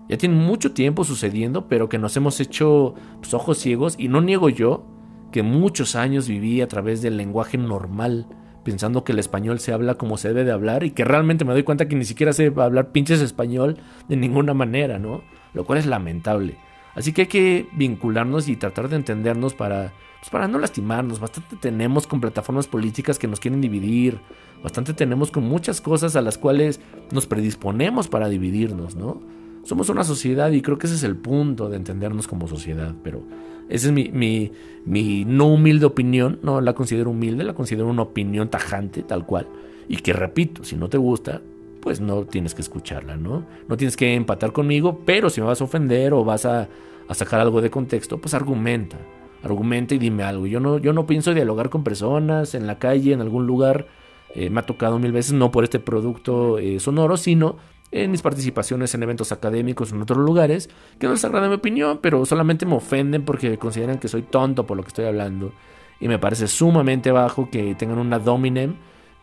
Ya 0.09 0.17
tienen 0.17 0.37
mucho 0.37 0.73
tiempo 0.73 1.05
sucediendo, 1.05 1.67
pero 1.67 1.87
que 1.87 1.97
nos 1.97 2.15
hemos 2.17 2.39
hecho 2.41 2.93
pues, 3.21 3.33
ojos 3.33 3.57
ciegos 3.57 3.95
y 3.97 4.09
no 4.09 4.21
niego 4.21 4.49
yo 4.49 4.85
que 5.31 5.43
muchos 5.43 5.95
años 5.95 6.27
viví 6.27 6.61
a 6.61 6.67
través 6.67 7.01
del 7.01 7.17
lenguaje 7.17 7.57
normal 7.57 8.27
pensando 8.67 9.05
que 9.05 9.13
el 9.13 9.19
español 9.19 9.61
se 9.61 9.71
habla 9.71 9.95
como 9.95 10.17
se 10.17 10.27
debe 10.27 10.43
de 10.43 10.51
hablar 10.51 10.83
y 10.83 10.91
que 10.91 11.05
realmente 11.05 11.45
me 11.45 11.53
doy 11.53 11.63
cuenta 11.63 11.87
que 11.87 11.95
ni 11.95 12.03
siquiera 12.03 12.33
sé 12.33 12.51
hablar 12.57 12.91
pinches 12.91 13.21
español 13.21 13.77
de 14.09 14.17
ninguna 14.17 14.53
manera, 14.53 14.99
¿no? 14.99 15.21
Lo 15.53 15.63
cual 15.63 15.79
es 15.79 15.85
lamentable. 15.85 16.57
Así 16.93 17.13
que 17.13 17.21
hay 17.21 17.27
que 17.27 17.69
vincularnos 17.71 18.49
y 18.49 18.57
tratar 18.57 18.89
de 18.89 18.97
entendernos 18.97 19.53
para, 19.53 19.93
pues 20.19 20.29
para 20.29 20.49
no 20.49 20.59
lastimarnos. 20.59 21.21
Bastante 21.21 21.55
tenemos 21.55 22.07
con 22.07 22.19
plataformas 22.19 22.67
políticas 22.67 23.17
que 23.17 23.29
nos 23.29 23.39
quieren 23.39 23.61
dividir. 23.61 24.19
Bastante 24.61 24.93
tenemos 24.93 25.31
con 25.31 25.45
muchas 25.45 25.79
cosas 25.79 26.17
a 26.17 26.21
las 26.21 26.37
cuales 26.37 26.81
nos 27.11 27.25
predisponemos 27.25 28.09
para 28.09 28.27
dividirnos, 28.27 28.97
¿no? 28.97 29.21
Somos 29.63 29.87
una 29.87 30.03
sociedad 30.03 30.51
y 30.51 30.61
creo 30.61 30.77
que 30.77 30.87
ese 30.87 30.97
es 30.97 31.03
el 31.03 31.15
punto 31.15 31.69
de 31.69 31.77
entendernos 31.77 32.27
como 32.27 32.49
sociedad, 32.49 32.93
pero 33.01 33.23
esa 33.69 33.87
es 33.87 33.93
mi, 33.93 34.51
mi, 34.85 35.25
no 35.25 35.47
humilde 35.47 35.85
opinión, 35.85 36.39
no 36.41 36.61
la 36.61 36.73
considero 36.73 37.11
humilde, 37.11 37.43
la 37.43 37.53
considero 37.53 37.87
una 37.87 38.03
opinión 38.03 38.49
tajante, 38.49 39.03
tal 39.03 39.25
cual. 39.25 39.47
Y 39.87 39.97
que 39.97 40.13
repito, 40.13 40.63
si 40.63 40.75
no 40.75 40.89
te 40.89 40.97
gusta, 40.97 41.41
pues 41.81 41.99
no 41.99 42.25
tienes 42.25 42.53
que 42.53 42.61
escucharla, 42.61 43.17
¿no? 43.17 43.45
No 43.67 43.77
tienes 43.77 43.97
que 43.97 44.13
empatar 44.13 44.51
conmigo, 44.51 45.01
pero 45.05 45.29
si 45.29 45.41
me 45.41 45.47
vas 45.47 45.61
a 45.61 45.65
ofender 45.65 46.13
o 46.13 46.23
vas 46.23 46.45
a, 46.45 46.67
sacar 47.11 47.39
algo 47.39 47.61
de 47.61 47.69
contexto, 47.69 48.17
pues 48.17 48.33
argumenta. 48.33 48.97
Argumenta 49.43 49.95
y 49.95 49.97
dime 49.97 50.23
algo. 50.23 50.47
Yo 50.47 50.59
no, 50.59 50.77
yo 50.77 50.93
no 50.93 51.05
pienso 51.05 51.33
dialogar 51.33 51.69
con 51.69 51.83
personas 51.83 52.55
en 52.55 52.67
la 52.67 52.79
calle, 52.79 53.13
en 53.13 53.21
algún 53.21 53.47
lugar. 53.47 53.87
Eh, 54.35 54.49
me 54.49 54.59
ha 54.59 54.65
tocado 54.65 54.99
mil 54.99 55.11
veces, 55.11 55.33
no 55.33 55.51
por 55.51 55.63
este 55.63 55.79
producto 55.79 56.57
eh, 56.57 56.79
sonoro, 56.79 57.15
sino 57.15 57.57
en 57.91 58.11
mis 58.11 58.21
participaciones 58.21 58.93
en 58.93 59.03
eventos 59.03 59.31
académicos 59.31 59.91
en 59.91 60.01
otros 60.01 60.19
lugares, 60.19 60.69
que 60.99 61.07
no 61.07 61.13
les 61.13 61.23
agrada 61.23 61.47
mi 61.47 61.55
opinión, 61.55 61.99
pero 62.01 62.25
solamente 62.25 62.65
me 62.65 62.75
ofenden 62.75 63.23
porque 63.23 63.57
consideran 63.57 63.97
que 63.97 64.07
soy 64.07 64.23
tonto 64.23 64.65
por 64.65 64.77
lo 64.77 64.83
que 64.83 64.89
estoy 64.89 65.05
hablando. 65.05 65.53
Y 65.99 66.07
me 66.07 66.19
parece 66.19 66.47
sumamente 66.47 67.11
bajo 67.11 67.49
que 67.49 67.75
tengan 67.75 67.97
una 67.97 68.19
dominem 68.19 68.75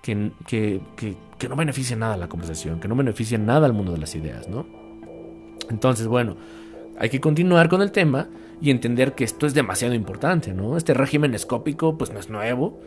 que, 0.02 0.32
que, 0.46 0.80
que, 1.38 1.48
no 1.48 1.56
beneficie 1.56 1.96
nada 1.96 2.14
a 2.14 2.16
la 2.16 2.28
conversación, 2.28 2.80
que 2.80 2.88
no 2.88 2.96
beneficie 2.96 3.38
nada 3.38 3.66
al 3.66 3.72
mundo 3.72 3.92
de 3.92 3.98
las 3.98 4.14
ideas, 4.14 4.48
¿no? 4.48 4.66
Entonces, 5.70 6.06
bueno, 6.06 6.36
hay 6.98 7.08
que 7.08 7.20
continuar 7.20 7.68
con 7.68 7.80
el 7.80 7.90
tema 7.90 8.28
y 8.60 8.70
entender 8.70 9.14
que 9.14 9.24
esto 9.24 9.46
es 9.46 9.54
demasiado 9.54 9.94
importante, 9.94 10.52
¿no? 10.52 10.76
Este 10.76 10.94
régimen 10.94 11.34
escópico 11.34 11.96
pues 11.96 12.12
no 12.12 12.20
es 12.20 12.28
nuevo, 12.28 12.80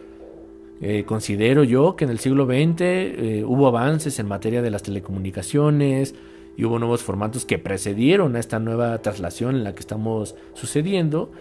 Eh, 0.81 1.05
considero 1.05 1.63
yo 1.63 1.95
que 1.95 2.05
en 2.05 2.11
el 2.11 2.19
siglo 2.19 2.45
XX 2.45 2.81
eh, 2.81 3.43
hubo 3.45 3.67
avances 3.67 4.19
en 4.19 4.27
materia 4.27 4.61
de 4.61 4.69
las 4.69 4.83
telecomunicaciones 4.83 6.13
y 6.55 6.65
hubo 6.65 6.77
nuevos 6.77 7.01
formatos 7.01 7.45
que 7.45 7.57
precedieron 7.57 8.35
a 8.35 8.39
esta 8.39 8.59
nueva 8.59 8.97
traslación 8.99 9.55
en 9.55 9.63
la 9.63 9.73
que 9.73 9.79
estamos 9.79 10.35
sucediendo 10.53 11.31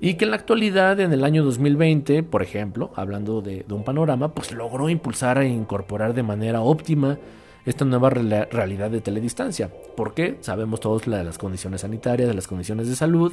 y 0.00 0.14
que 0.14 0.24
en 0.24 0.30
la 0.30 0.36
actualidad, 0.36 1.00
en 1.00 1.12
el 1.12 1.24
año 1.24 1.44
2020, 1.44 2.22
por 2.22 2.42
ejemplo, 2.42 2.90
hablando 2.94 3.40
de, 3.40 3.64
de 3.66 3.74
un 3.74 3.84
panorama, 3.84 4.34
pues 4.34 4.52
logró 4.52 4.88
impulsar 4.90 5.38
e 5.38 5.48
incorporar 5.48 6.14
de 6.14 6.22
manera 6.22 6.60
óptima 6.60 7.18
esta 7.66 7.84
nueva 7.84 8.10
realidad 8.10 8.90
de 8.90 9.00
teledistancia. 9.00 9.70
¿Por 9.96 10.14
qué? 10.14 10.38
Sabemos 10.40 10.78
todos 10.78 11.08
la 11.08 11.18
de 11.18 11.24
las 11.24 11.36
condiciones 11.36 11.80
sanitarias, 11.80 12.28
de 12.28 12.34
las 12.34 12.46
condiciones 12.46 12.88
de 12.88 12.94
salud, 12.94 13.32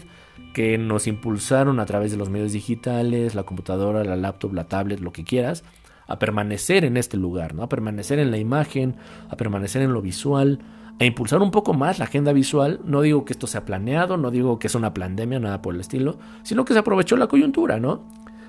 que 0.56 0.80
nos 0.80 1.06
impulsaron 1.06 1.80
a 1.80 1.86
través 1.86 2.12
de 2.12 2.18
los 2.18 2.32
medios 2.32 2.52
digitales, 2.52 3.36
la 3.36 3.44
computadora, 3.44 4.04
la 4.04 4.16
laptop, 4.16 4.54
la 4.54 4.64
tablet, 4.64 5.00
lo 5.00 5.14
que 5.14 5.24
quieras, 5.24 5.64
a 6.08 6.18
permanecer 6.18 6.84
en 6.84 6.98
este 6.98 7.16
lugar, 7.16 7.54
¿no? 7.54 7.62
a 7.62 7.70
permanecer 7.70 8.18
en 8.18 8.32
la 8.32 8.40
imagen, 8.40 8.96
a 9.30 9.38
permanecer 9.38 9.84
en 9.84 9.94
lo 9.94 10.02
visual, 10.02 10.60
a 11.00 11.06
impulsar 11.06 11.42
un 11.42 11.52
poco 11.52 11.76
más 11.76 12.00
la 12.00 12.06
agenda 12.06 12.34
visual. 12.34 12.80
No 12.84 13.02
digo 13.02 13.26
que 13.26 13.34
esto 13.34 13.46
sea 13.46 13.66
planeado, 13.66 14.18
no 14.18 14.32
digo 14.32 14.58
que 14.58 14.66
es 14.66 14.74
una 14.74 14.96
pandemia, 14.96 15.40
nada 15.40 15.62
por 15.62 15.76
el 15.76 15.82
estilo, 15.82 16.18
sino 16.42 16.66
que 16.66 16.74
se 16.74 16.80
aprovechó 16.80 17.18
la 17.18 17.28
coyuntura, 17.28 17.80
¿no? 17.80 18.04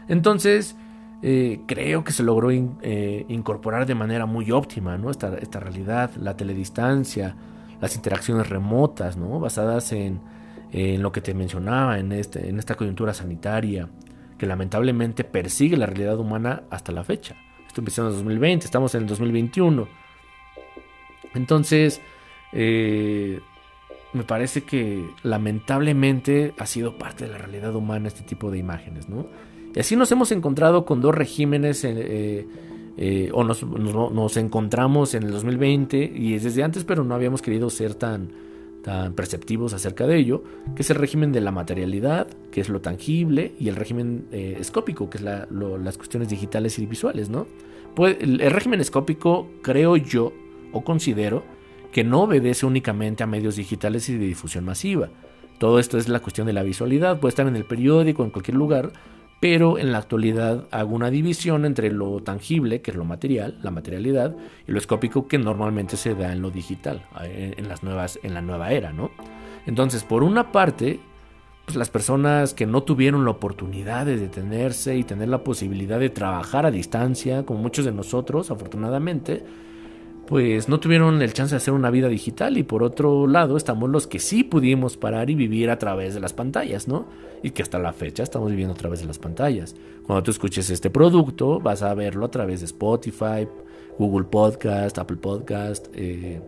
Entonces, 0.09 0.77
eh, 1.27 1.61
creo 1.67 2.05
que 2.05 2.13
se 2.13 2.23
logró 2.23 2.51
eh, 2.51 3.25
incorporar 3.29 3.87
de 3.87 3.95
manera 3.95 4.27
muy 4.27 4.51
óptima 4.51 4.99
¿no? 4.99 5.11
esta, 5.11 5.35
esta, 5.39 5.59
realidad, 5.59 6.11
la 6.17 6.37
teledistancia, 6.37 7.35
las 7.81 7.97
interacciones 7.97 8.51
remotas, 8.51 9.17
¿no? 9.17 9.41
basadas 9.41 9.93
en, 9.93 10.21
en 10.71 11.03
lo 11.03 11.13
que 11.13 11.23
te 11.23 11.33
mencionaba, 11.33 11.99
en, 11.99 12.13
este, 12.13 12.47
en 12.51 12.59
esta 12.59 12.75
coyuntura 12.75 13.15
sanitaria, 13.15 13.89
que 14.37 14.45
lamentablemente 14.45 15.25
persigue 15.25 15.79
la 15.79 15.87
realidad 15.87 16.19
humana 16.19 16.65
hasta 16.69 16.93
la 16.93 17.05
fecha. 17.05 17.37
Esto 17.67 17.81
empezó 17.81 18.03
en 18.03 18.09
el 18.09 18.15
2020, 18.17 18.67
estamos 18.67 18.95
en 18.95 19.01
el 19.01 19.07
2021. 19.07 19.89
Entonces, 21.33 22.03
eh, 22.53 23.41
me 24.13 24.25
parece 24.25 24.65
que 24.65 25.09
lamentablemente 25.23 26.53
ha 26.59 26.67
sido 26.67 26.99
parte 26.99 27.25
de 27.25 27.33
la 27.33 27.39
realidad 27.39 27.75
humana 27.75 28.09
este 28.09 28.25
tipo 28.25 28.51
de 28.51 28.59
imágenes, 28.59 29.09
¿no? 29.09 29.27
Y 29.75 29.81
así 29.81 29.97
nos 29.97 30.11
hemos 30.13 30.31
encontrado 30.33 30.85
con 30.85 31.01
dos 31.01 31.15
regímenes, 31.15 31.85
eh, 31.85 32.47
eh, 32.97 33.31
o 33.33 33.43
nos, 33.43 34.37
encontramos 34.37 35.15
en 35.15 35.25
el 35.25 35.33
2020, 35.33 36.13
y 36.15 36.35
es 36.35 36.45
desde 36.45 36.63
antes, 36.63 36.85
pero 36.85 37.03
no 37.03 37.15
habíamos 37.15 37.43
querido 37.43 37.69
ser 37.71 37.95
tan, 37.95 38.31
tan 38.83 39.15
perceptivos 39.15 39.75
acerca 39.75 40.07
de 40.07 40.17
ello, 40.17 40.45
que 40.77 40.83
es 40.83 40.91
el 40.91 40.97
régimen 40.97 41.33
de 41.33 41.41
la 41.41 41.51
materialidad, 41.51 42.29
que 42.53 42.61
es 42.61 42.69
lo 42.69 42.81
tangible, 42.81 43.55
y 43.59 43.69
el 43.69 43.75
régimen 43.75 44.27
eh, 44.31 44.57
escópico, 44.61 45.11
que 45.11 45.19
es 45.19 45.25
las 45.25 45.97
cuestiones 45.97 46.29
digitales 46.29 46.79
y 46.79 46.87
visuales, 46.87 47.29
¿no? 47.29 47.49
Pues, 47.97 48.17
el 48.21 48.39
régimen 48.51 48.81
escópico, 48.81 49.49
creo 49.63 49.97
yo, 49.97 50.33
o 50.73 50.85
considero, 50.85 51.43
que 51.91 52.03
no 52.03 52.23
obedece 52.23 52.67
únicamente 52.67 53.23
a 53.23 53.27
medios 53.27 53.55
digitales 53.55 54.09
y 54.09 54.19
de 54.19 54.27
difusión 54.27 54.65
masiva. 54.65 55.11
Todo 55.59 55.79
esto 55.79 55.97
es 55.97 56.09
la 56.09 56.19
cuestión 56.19 56.47
de 56.47 56.53
la 56.53 56.65
visualidad, 56.65 57.21
puede 57.21 57.31
estar 57.31 57.47
en 57.47 57.55
el 57.55 57.65
periódico, 57.65 58.25
en 58.25 58.31
cualquier 58.31 58.57
lugar, 58.57 58.93
pero 59.41 59.79
en 59.79 59.93
la 59.93 59.99
actualidad 59.99 60.67
hago 60.71 60.95
una 60.95 61.11
división 61.11 61.65
entre 61.65 61.91
lo 61.93 62.21
tangible, 62.23 62.81
que 62.81 62.91
es 62.91 62.97
lo 62.97 63.05
material, 63.05 63.59
la 63.63 63.71
materialidad, 63.71 64.35
y 64.67 64.73
lo 64.73 64.79
escópico, 64.79 65.29
que 65.29 65.39
normalmente 65.39 65.97
se 65.97 66.15
da 66.15 66.33
en 66.33 66.41
lo 66.41 66.51
digital, 66.51 67.05
en, 67.23 67.69
las 67.69 67.83
nuevas, 67.83 68.19
en 68.23 68.35
la 68.35 68.41
nueva 68.41 68.73
era, 68.73 68.93
¿no? 68.93 69.11
Entonces, 69.67 70.03
por 70.05 70.23
una 70.23 70.51
parte, 70.53 71.01
pues 71.65 71.77
las 71.77 71.91
personas 71.91 72.55
que 72.55 72.67
no 72.67 72.83
tuvieron 72.83 73.25
la 73.25 73.33
oportunidad 73.33 74.07
de 74.07 74.17
detenerse 74.17 74.97
y 74.97 75.05
tener 75.05 75.29
la 75.29 75.45
posibilidad 75.45 75.99
de 75.99 76.11
trabajar 76.11 76.67
a 76.67 76.71
distancia, 76.71 77.45
como 77.45 77.61
muchos 77.61 77.85
de 77.85 77.93
nosotros, 77.93 78.51
afortunadamente, 78.51 79.45
pues 80.27 80.69
no 80.69 80.81
tuvieron 80.81 81.21
el 81.21 81.33
chance 81.33 81.55
de 81.55 81.59
hacer 81.59 81.75
una 81.75 81.91
vida 81.91 82.09
digital 82.09 82.57
y 82.57 82.63
por 82.63 82.83
otro 82.83 83.27
lado 83.27 83.57
estamos 83.57 83.91
los 83.91 84.07
que 84.07 84.19
sí 84.19 84.43
pudimos 84.43 84.97
parar 84.97 85.29
y 85.29 85.35
vivir 85.35 85.71
a 85.71 85.79
través 85.79 86.15
de 86.15 86.21
las 86.21 86.33
pantallas, 86.33 86.89
¿no? 86.89 87.07
Y 87.43 87.51
que 87.51 87.63
hasta 87.63 87.79
la 87.79 87.93
fecha 87.93 88.23
estamos 88.23 88.51
viviendo 88.51 88.73
a 88.73 88.77
través 88.77 89.01
de 89.01 89.07
las 89.07 89.19
pantallas. 89.19 89.77
Cuando 90.07 90.23
tú 90.23 90.31
escuches 90.31 90.71
este 90.71 90.89
producto 90.89 91.61
vas 91.61 91.83
a 91.83 91.93
verlo 91.95 92.25
a 92.25 92.31
través 92.31 92.61
de 92.61 92.67
Spotify, 92.67 93.47
Google 93.99 94.27
Podcast, 94.27 94.99
Apple 94.99 95.19
Podcast 95.19 95.89
eh, 95.95 96.41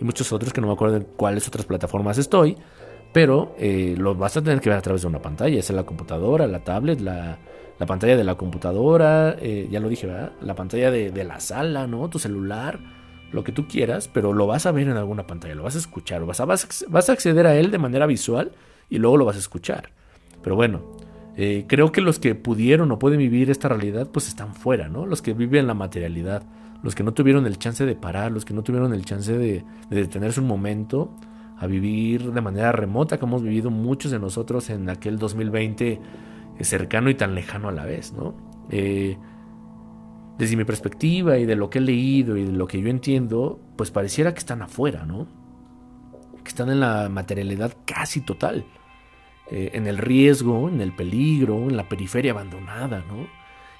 y 0.00 0.04
muchos 0.04 0.32
otros 0.32 0.52
que 0.52 0.60
no 0.60 0.66
me 0.66 0.72
acuerdo 0.72 0.96
en 0.96 1.06
cuáles 1.16 1.46
otras 1.46 1.66
plataformas 1.66 2.18
estoy, 2.18 2.56
pero 3.12 3.54
eh, 3.58 3.94
lo 3.96 4.16
vas 4.16 4.36
a 4.36 4.42
tener 4.42 4.60
que 4.60 4.70
ver 4.70 4.78
a 4.78 4.82
través 4.82 5.02
de 5.02 5.08
una 5.08 5.22
pantalla, 5.22 5.56
es 5.56 5.70
la 5.70 5.84
computadora, 5.84 6.48
la 6.48 6.64
tablet, 6.64 7.00
la, 7.00 7.38
pantalla 7.86 8.16
de 8.16 8.24
la 8.24 8.34
computadora, 8.34 9.36
eh, 9.40 9.68
ya 9.70 9.78
lo 9.78 9.88
dije, 9.88 10.08
¿verdad? 10.08 10.32
La 10.40 10.56
pantalla 10.56 10.90
de, 10.90 11.12
de 11.12 11.24
la 11.24 11.38
sala, 11.38 11.86
¿no? 11.86 12.10
Tu 12.10 12.18
celular 12.18 13.03
lo 13.34 13.42
que 13.42 13.52
tú 13.52 13.66
quieras, 13.66 14.08
pero 14.08 14.32
lo 14.32 14.46
vas 14.46 14.64
a 14.64 14.72
ver 14.72 14.86
en 14.86 14.96
alguna 14.96 15.26
pantalla, 15.26 15.56
lo 15.56 15.64
vas 15.64 15.74
a 15.74 15.78
escuchar, 15.78 16.24
vas 16.24 16.38
a, 16.40 16.44
vas 16.44 17.08
a 17.08 17.12
acceder 17.12 17.46
a 17.48 17.56
él 17.56 17.72
de 17.72 17.78
manera 17.78 18.06
visual 18.06 18.52
y 18.88 18.98
luego 18.98 19.16
lo 19.16 19.24
vas 19.24 19.34
a 19.34 19.40
escuchar. 19.40 19.90
Pero 20.40 20.54
bueno, 20.54 20.82
eh, 21.36 21.64
creo 21.66 21.90
que 21.90 22.00
los 22.00 22.20
que 22.20 22.36
pudieron 22.36 22.92
o 22.92 22.98
pueden 23.00 23.18
vivir 23.18 23.50
esta 23.50 23.68
realidad, 23.68 24.08
pues 24.12 24.28
están 24.28 24.54
fuera, 24.54 24.88
¿no? 24.88 25.04
Los 25.04 25.20
que 25.20 25.34
viven 25.34 25.66
la 25.66 25.74
materialidad, 25.74 26.44
los 26.84 26.94
que 26.94 27.02
no 27.02 27.12
tuvieron 27.12 27.44
el 27.46 27.58
chance 27.58 27.84
de 27.84 27.96
parar, 27.96 28.30
los 28.30 28.44
que 28.44 28.54
no 28.54 28.62
tuvieron 28.62 28.94
el 28.94 29.04
chance 29.04 29.36
de, 29.36 29.64
detenerse 29.90 30.40
un 30.40 30.46
momento 30.46 31.12
a 31.58 31.66
vivir 31.66 32.32
de 32.32 32.40
manera 32.40 32.70
remota, 32.70 33.18
como 33.18 33.36
hemos 33.36 33.42
vivido 33.42 33.70
muchos 33.70 34.12
de 34.12 34.20
nosotros 34.20 34.70
en 34.70 34.88
aquel 34.88 35.18
2020 35.18 35.92
eh, 36.58 36.64
cercano 36.64 37.10
y 37.10 37.14
tan 37.14 37.34
lejano 37.34 37.68
a 37.68 37.72
la 37.72 37.84
vez, 37.84 38.12
¿no? 38.12 38.36
Eh, 38.70 39.18
desde 40.38 40.56
mi 40.56 40.64
perspectiva 40.64 41.38
y 41.38 41.46
de 41.46 41.56
lo 41.56 41.70
que 41.70 41.78
he 41.78 41.82
leído 41.82 42.36
y 42.36 42.44
de 42.44 42.52
lo 42.52 42.66
que 42.66 42.80
yo 42.80 42.88
entiendo, 42.88 43.60
pues 43.76 43.90
pareciera 43.90 44.32
que 44.32 44.40
están 44.40 44.62
afuera, 44.62 45.04
¿no? 45.04 45.26
Que 46.42 46.48
están 46.48 46.70
en 46.70 46.80
la 46.80 47.08
materialidad 47.08 47.76
casi 47.84 48.20
total, 48.20 48.64
eh, 49.50 49.70
en 49.74 49.86
el 49.86 49.98
riesgo, 49.98 50.68
en 50.68 50.80
el 50.80 50.92
peligro, 50.92 51.56
en 51.68 51.76
la 51.76 51.88
periferia 51.88 52.32
abandonada, 52.32 53.04
¿no? 53.08 53.26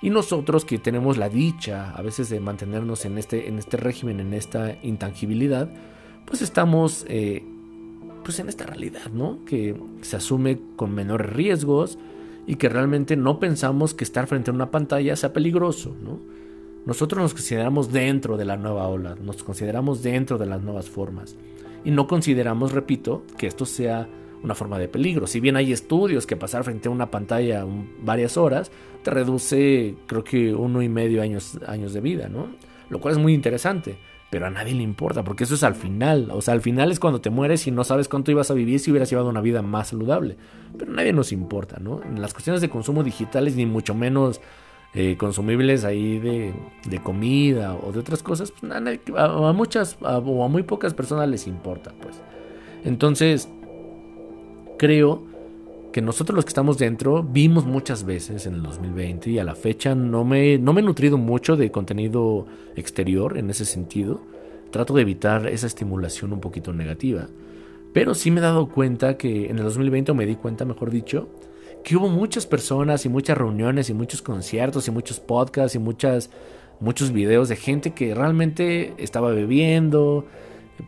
Y 0.01 0.11
nosotros 0.11 0.65
que 0.65 0.79
tenemos 0.79 1.17
la 1.17 1.29
dicha 1.29 1.91
a 1.91 2.03
veces 2.03 2.29
de 2.29 2.39
mantenernos 2.39 3.05
en 3.05 3.19
este, 3.19 3.49
en 3.49 3.59
este 3.59 3.77
régimen, 3.77 4.21
en 4.21 4.35
esta 4.35 4.77
intangibilidad, 4.83 5.71
pues 6.27 6.43
estamos 6.43 7.05
eh, 7.09 7.43
pues 8.23 8.39
en 8.39 8.49
esta 8.49 8.67
realidad, 8.67 9.11
¿no? 9.13 9.45
Que 9.45 9.75
se 10.03 10.17
asume 10.17 10.61
con 10.77 10.95
menores 10.95 11.33
riesgos 11.33 11.99
y 12.47 12.57
que 12.57 12.69
realmente 12.69 13.17
no 13.17 13.41
pensamos 13.41 13.95
que 13.95 14.05
estar 14.05 14.27
frente 14.27 14.51
a 14.51 14.55
una 14.55 14.71
pantalla 14.71 15.17
sea 15.17 15.33
peligroso, 15.33 15.97
¿no? 16.03 16.34
Nosotros 16.87 17.23
nos 17.23 17.33
consideramos 17.33 17.91
dentro 17.91 18.37
de 18.37 18.45
la 18.45 18.57
nueva 18.57 18.89
ola, 18.89 19.15
nos 19.15 19.43
consideramos 19.43 20.03
dentro 20.03 20.37
de 20.37 20.47
las 20.47 20.63
nuevas 20.63 20.91
formas. 20.91 21.37
Y 21.85 21.91
no 21.91 22.07
consideramos, 22.07 22.73
repito, 22.73 23.25
que 23.39 23.47
esto 23.47 23.65
sea 23.65 24.07
una 24.43 24.55
forma 24.55 24.79
de 24.79 24.89
peligro. 24.89 25.27
Si 25.27 25.41
bien 25.41 25.57
hay 25.57 25.73
estudios 25.73 26.27
que 26.27 26.37
pasar 26.37 26.63
frente 26.63 26.89
a 26.89 26.93
una 26.93 27.11
pantalla 27.11 27.67
varias 28.03 28.37
horas 28.37 28.71
te 29.03 29.11
reduce, 29.11 29.95
creo 30.07 30.25
que 30.25 30.55
uno 30.55 30.83
y 30.83 30.89
medio 30.89 31.23
años, 31.23 31.59
años 31.67 31.95
de 31.95 32.01
vida, 32.01 32.29
¿no? 32.29 32.49
Lo 32.91 33.01
cual 33.01 33.13
es 33.13 33.21
muy 33.21 33.33
interesante, 33.33 33.97
pero 34.31 34.47
a 34.47 34.51
nadie 34.51 34.75
le 34.75 34.83
importa, 34.83 35.25
porque 35.25 35.45
eso 35.45 35.55
es 35.55 35.63
al 35.63 35.75
final. 35.75 36.31
O 36.33 36.43
sea, 36.43 36.53
al 36.53 36.61
final 36.61 36.93
es 36.93 37.01
cuando 37.01 37.23
te 37.23 37.31
mueres 37.31 37.67
y 37.67 37.71
no 37.71 37.85
sabes 37.85 38.09
cuánto 38.09 38.31
ibas 38.31 38.51
a 38.51 38.55
vivir 38.55 38.79
si 38.79 38.91
hubieras 38.91 39.09
llevado 39.09 39.31
una 39.31 39.41
vida 39.41 39.63
más 39.63 39.89
saludable. 39.89 40.37
Pero 40.79 40.93
nadie 40.93 41.15
nos 41.15 41.33
importa, 41.33 41.79
¿no? 41.81 42.03
En 42.03 42.21
las 42.21 42.35
cuestiones 42.35 42.61
de 42.61 42.69
consumo 42.69 43.03
digitales, 43.03 43.57
ni 43.57 43.65
mucho 43.65 43.95
menos 43.95 44.43
eh, 44.95 45.17
consumibles 45.17 45.85
ahí 45.85 46.19
de, 46.19 46.55
comida 47.03 47.75
o 47.75 47.91
de 47.91 47.99
otras 47.99 48.23
cosas, 48.23 48.53
pues 48.53 48.73
a, 48.73 49.53
muchas 49.53 49.97
o 50.01 50.45
a 50.45 50.49
muy 50.49 50.63
pocas 50.63 50.95
personas 50.95 51.29
les 51.29 51.47
importa, 51.47 51.93
pues. 52.01 52.21
Entonces, 52.85 53.49
creo 54.79 55.25
que 55.93 56.03
nosotros 56.03 56.37
los 56.37 56.45
que 56.45 56.51
estamos 56.51 56.79
dentro 56.79 57.23
vimos 57.23 57.67
muchas 57.67 58.05
veces 58.05 58.47
en 58.47 58.55
el 58.55 58.63
2020 58.63 59.31
y 59.31 59.39
a 59.39 59.45
la 59.45 59.55
fecha 59.55 59.95
no 59.95 60.25
me, 60.25 60.59
no 60.59 60.73
me 60.73 60.81
he 60.81 60.85
nutrido 60.85 61.19
mucho 61.19 61.57
de 61.57 61.71
contenido 61.71 62.47
exterior 62.77 63.39
en 63.39 63.51
ese 63.51 63.65
sentido. 63.65 64.21
Trato 64.71 64.95
de 64.95 65.03
evitar 65.03 65.47
esa 65.47 65.69
estimulación 65.69 66.33
un 66.33 66.41
poquito 66.41 66.73
negativa. 66.73 67.29
Pero 67.93 68.15
sí 68.15 68.33
me 68.33 68.41
he 68.41 68.43
dado 68.43 68.69
cuenta 68.69 69.17
que 69.17 69.49
en 69.49 69.59
el 69.59 69.65
2020, 69.65 70.11
o 70.11 70.15
me 70.17 70.27
di 70.27 70.35
cuenta, 70.35 70.65
mejor 70.65 70.91
dicho, 70.91 71.29
que 71.85 71.97
hubo 71.97 72.09
muchas 72.09 72.47
personas 72.47 73.05
y 73.05 73.09
muchas 73.09 73.37
reuniones 73.37 73.91
y 73.91 73.95
muchos 73.95 74.23
conciertos 74.23 74.89
y 74.89 74.91
muchos 74.91 75.21
podcasts 75.21 75.77
y 75.77 75.79
muchas, 75.79 76.31
muchos 76.81 77.13
videos 77.13 77.49
de 77.49 77.57
gente 77.57 77.93
que 77.93 78.15
realmente 78.15 78.95
estaba 78.97 79.31
bebiendo, 79.31 80.27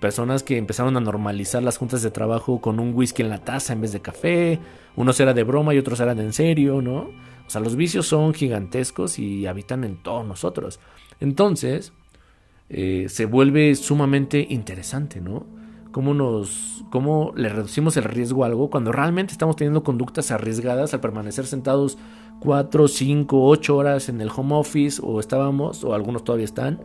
personas 0.00 0.42
que 0.42 0.56
empezaron 0.56 0.96
a 0.96 1.00
normalizar 1.00 1.62
las 1.62 1.76
juntas 1.76 2.02
de 2.02 2.10
trabajo 2.10 2.60
con 2.60 2.80
un 2.80 2.94
whisky 2.94 3.22
en 3.22 3.28
la 3.28 3.44
taza 3.44 3.74
en 3.74 3.82
vez 3.82 3.92
de 3.92 4.00
café, 4.00 4.58
unos 4.96 5.20
eran 5.20 5.36
de 5.36 5.44
broma 5.44 5.74
y 5.74 5.78
otros 5.78 6.00
eran 6.00 6.18
en 6.18 6.32
serio, 6.32 6.80
¿no? 6.80 7.10
O 7.46 7.50
sea, 7.50 7.60
los 7.60 7.76
vicios 7.76 8.06
son 8.06 8.34
gigantescos 8.34 9.18
y 9.18 9.46
habitan 9.46 9.84
en 9.84 10.02
todos 10.02 10.26
nosotros. 10.26 10.80
Entonces, 11.20 11.92
eh, 12.70 13.06
se 13.08 13.26
vuelve 13.26 13.74
sumamente 13.76 14.44
interesante, 14.48 15.20
¿no? 15.20 15.46
Cómo 15.96 16.12
nos 16.12 16.84
cómo 16.90 17.32
le 17.36 17.48
reducimos 17.48 17.96
el 17.96 18.04
riesgo 18.04 18.44
a 18.44 18.48
algo 18.48 18.68
cuando 18.68 18.92
realmente 18.92 19.32
estamos 19.32 19.56
teniendo 19.56 19.82
conductas 19.82 20.30
arriesgadas 20.30 20.92
al 20.92 21.00
permanecer 21.00 21.46
sentados 21.46 21.96
4, 22.40 22.86
5, 22.86 23.48
8 23.48 23.74
horas 23.74 24.10
en 24.10 24.20
el 24.20 24.28
home 24.28 24.56
office 24.56 25.00
o 25.02 25.20
estábamos 25.20 25.84
o 25.84 25.94
algunos 25.94 26.22
todavía 26.22 26.44
están 26.44 26.80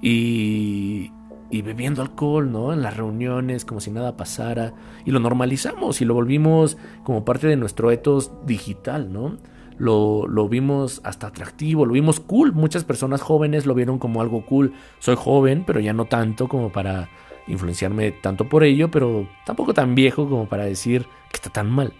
y, 0.00 1.12
y 1.50 1.60
bebiendo 1.60 2.00
alcohol, 2.00 2.50
¿no? 2.50 2.72
En 2.72 2.80
las 2.80 2.96
reuniones, 2.96 3.66
como 3.66 3.80
si 3.82 3.90
nada 3.90 4.16
pasara. 4.16 4.72
Y 5.04 5.10
lo 5.10 5.20
normalizamos 5.20 6.00
y 6.00 6.06
lo 6.06 6.14
volvimos 6.14 6.78
como 7.04 7.26
parte 7.26 7.48
de 7.48 7.56
nuestro 7.56 7.90
etos 7.90 8.32
digital, 8.46 9.12
¿no? 9.12 9.36
Lo, 9.76 10.26
lo, 10.26 10.48
vimos 10.48 11.02
hasta 11.04 11.26
atractivo, 11.26 11.84
lo 11.84 11.92
vimos 11.92 12.18
cool. 12.18 12.54
Muchas 12.54 12.84
personas 12.84 13.20
jóvenes 13.20 13.66
lo 13.66 13.74
vieron 13.74 13.98
como 13.98 14.22
algo 14.22 14.46
cool. 14.46 14.72
Soy 15.00 15.16
joven, 15.18 15.64
pero 15.66 15.80
ya 15.80 15.92
no 15.92 16.06
tanto 16.06 16.48
como 16.48 16.72
para 16.72 17.10
influenciarme 17.48 18.12
tanto 18.12 18.48
por 18.48 18.64
ello, 18.64 18.90
pero 18.90 19.26
tampoco 19.44 19.74
tan 19.74 19.94
viejo 19.94 20.28
como 20.28 20.46
para 20.46 20.64
decir 20.64 21.06
que 21.30 21.36
está 21.36 21.50
tan 21.50 21.70
mal. 21.70 21.92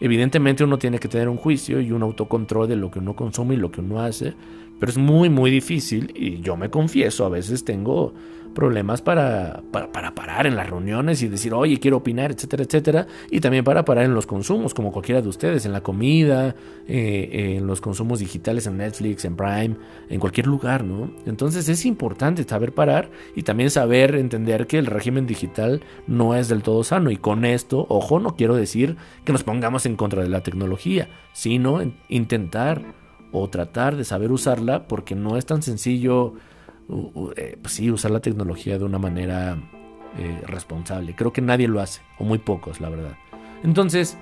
Evidentemente 0.00 0.64
uno 0.64 0.78
tiene 0.78 0.98
que 0.98 1.08
tener 1.08 1.28
un 1.28 1.36
juicio 1.36 1.80
y 1.80 1.90
un 1.90 2.02
autocontrol 2.02 2.68
de 2.68 2.76
lo 2.76 2.90
que 2.90 3.00
uno 3.00 3.14
consume 3.14 3.54
y 3.54 3.58
lo 3.58 3.70
que 3.70 3.80
uno 3.80 4.00
hace, 4.00 4.34
pero 4.78 4.90
es 4.90 4.98
muy 4.98 5.28
muy 5.28 5.50
difícil 5.50 6.12
y 6.14 6.40
yo 6.40 6.56
me 6.56 6.70
confieso, 6.70 7.24
a 7.24 7.28
veces 7.28 7.64
tengo 7.64 8.14
problemas 8.58 9.02
para, 9.02 9.62
para, 9.70 10.16
parar 10.16 10.44
en 10.48 10.56
las 10.56 10.68
reuniones 10.68 11.22
y 11.22 11.28
decir, 11.28 11.54
oye, 11.54 11.78
quiero 11.78 11.98
opinar, 11.98 12.32
etcétera, 12.32 12.64
etcétera. 12.64 13.06
Y 13.30 13.38
también 13.38 13.62
para 13.62 13.84
parar 13.84 14.04
en 14.04 14.14
los 14.14 14.26
consumos, 14.26 14.74
como 14.74 14.90
cualquiera 14.90 15.22
de 15.22 15.28
ustedes, 15.28 15.64
en 15.64 15.70
la 15.70 15.80
comida, 15.80 16.56
eh, 16.88 17.54
en 17.56 17.68
los 17.68 17.80
consumos 17.80 18.18
digitales, 18.18 18.66
en 18.66 18.78
Netflix, 18.78 19.24
en 19.24 19.36
Prime, 19.36 19.76
en 20.08 20.18
cualquier 20.18 20.48
lugar, 20.48 20.82
¿no? 20.82 21.08
Entonces 21.24 21.68
es 21.68 21.86
importante 21.86 22.42
saber 22.42 22.74
parar 22.74 23.12
y 23.36 23.44
también 23.44 23.70
saber 23.70 24.16
entender 24.16 24.66
que 24.66 24.78
el 24.78 24.86
régimen 24.86 25.28
digital 25.28 25.80
no 26.08 26.34
es 26.34 26.48
del 26.48 26.64
todo 26.64 26.82
sano. 26.82 27.12
Y 27.12 27.16
con 27.16 27.44
esto, 27.44 27.86
ojo, 27.88 28.18
no 28.18 28.34
quiero 28.34 28.56
decir 28.56 28.96
que 29.24 29.30
nos 29.30 29.44
pongamos 29.44 29.86
en 29.86 29.94
contra 29.94 30.24
de 30.24 30.30
la 30.30 30.42
tecnología, 30.42 31.08
sino 31.32 31.80
intentar 32.08 32.82
o 33.30 33.48
tratar 33.48 33.94
de 33.94 34.02
saber 34.02 34.32
usarla 34.32 34.88
porque 34.88 35.14
no 35.14 35.36
es 35.36 35.46
tan 35.46 35.62
sencillo 35.62 36.34
eh, 37.36 37.58
pues 37.60 37.74
sí, 37.74 37.90
usar 37.90 38.10
la 38.10 38.20
tecnología 38.20 38.78
de 38.78 38.84
una 38.84 38.98
manera 38.98 39.58
eh, 40.18 40.42
responsable. 40.46 41.14
Creo 41.14 41.32
que 41.32 41.42
nadie 41.42 41.68
lo 41.68 41.80
hace, 41.80 42.00
o 42.18 42.24
muy 42.24 42.38
pocos, 42.38 42.80
la 42.80 42.88
verdad. 42.88 43.16
Entonces, 43.62 44.16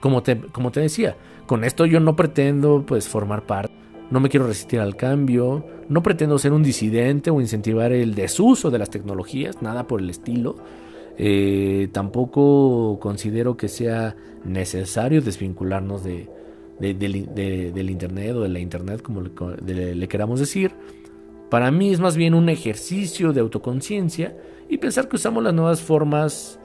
como 0.00 0.22
te, 0.22 0.38
como 0.38 0.70
te 0.72 0.80
decía, 0.80 1.16
con 1.46 1.64
esto 1.64 1.86
yo 1.86 2.00
no 2.00 2.16
pretendo 2.16 2.84
pues 2.86 3.08
formar 3.08 3.46
parte, 3.46 3.72
no 4.10 4.20
me 4.20 4.28
quiero 4.28 4.46
resistir 4.46 4.80
al 4.80 4.96
cambio, 4.96 5.64
no 5.88 6.02
pretendo 6.02 6.38
ser 6.38 6.52
un 6.52 6.62
disidente 6.62 7.30
o 7.30 7.40
incentivar 7.40 7.92
el 7.92 8.14
desuso 8.14 8.70
de 8.70 8.78
las 8.78 8.90
tecnologías, 8.90 9.62
nada 9.62 9.86
por 9.86 10.00
el 10.00 10.10
estilo. 10.10 10.56
Eh, 11.16 11.88
tampoco 11.92 12.98
considero 13.00 13.56
que 13.56 13.68
sea 13.68 14.16
necesario 14.44 15.20
desvincularnos 15.20 16.04
de, 16.04 16.28
del 16.78 17.90
Internet 17.90 18.36
o 18.36 18.42
de 18.42 18.48
la 18.48 18.60
Internet, 18.60 19.02
como 19.02 19.22
le 19.22 20.08
queramos 20.08 20.40
decir. 20.40 20.72
Para 21.50 21.70
mí 21.70 21.90
es 21.90 22.00
más 22.00 22.16
bien 22.16 22.34
un 22.34 22.48
ejercicio 22.48 23.32
de 23.32 23.40
autoconciencia 23.40 24.36
y 24.68 24.78
pensar 24.78 25.08
que 25.08 25.16
usamos 25.16 25.42
las 25.42 25.54
nuevas 25.54 25.80
formas 25.80 26.60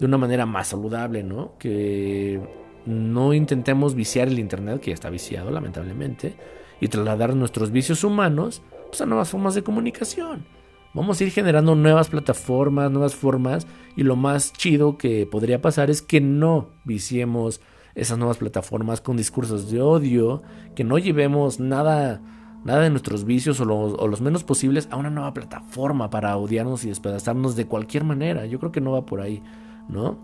de 0.00 0.06
una 0.06 0.18
manera 0.18 0.46
más 0.46 0.68
saludable, 0.68 1.22
¿no? 1.22 1.52
Que 1.58 2.40
no 2.86 3.34
intentemos 3.34 3.94
viciar 3.94 4.28
el 4.28 4.38
Internet, 4.38 4.80
que 4.80 4.90
ya 4.90 4.94
está 4.94 5.10
viciado 5.10 5.50
lamentablemente, 5.50 6.36
y 6.80 6.88
trasladar 6.88 7.34
nuestros 7.34 7.70
vicios 7.70 8.04
humanos 8.04 8.62
pues, 8.88 9.00
a 9.00 9.06
nuevas 9.06 9.30
formas 9.30 9.54
de 9.54 9.62
comunicación. 9.62 10.44
Vamos 10.92 11.20
a 11.20 11.24
ir 11.24 11.30
generando 11.30 11.74
nuevas 11.74 12.08
plataformas, 12.08 12.90
nuevas 12.90 13.14
formas, 13.14 13.66
y 13.96 14.02
lo 14.02 14.16
más 14.16 14.52
chido 14.52 14.96
que 14.98 15.26
podría 15.26 15.60
pasar 15.60 15.90
es 15.90 16.02
que 16.02 16.20
no 16.20 16.70
viciemos 16.84 17.60
esas 17.94 18.18
nuevas 18.18 18.38
plataformas 18.38 19.00
con 19.00 19.16
discursos 19.16 19.70
de 19.70 19.80
odio, 19.80 20.42
que 20.74 20.84
no 20.84 20.98
llevemos 20.98 21.60
nada 21.60 22.22
nada 22.66 22.80
de 22.80 22.90
nuestros 22.90 23.24
vicios 23.24 23.60
o 23.60 23.64
los, 23.64 24.20
menos 24.20 24.42
posibles 24.42 24.88
a 24.90 24.96
una 24.96 25.08
nueva 25.08 25.32
plataforma 25.32 26.10
para 26.10 26.36
odiarnos 26.36 26.84
y 26.84 26.88
despedazarnos 26.88 27.54
de 27.54 27.66
cualquier 27.66 28.02
manera. 28.02 28.44
Yo 28.44 28.58
creo 28.58 28.72
que 28.72 28.80
no 28.80 28.90
va 28.90 29.06
por 29.06 29.20
ahí, 29.20 29.40
¿no? 29.88 30.18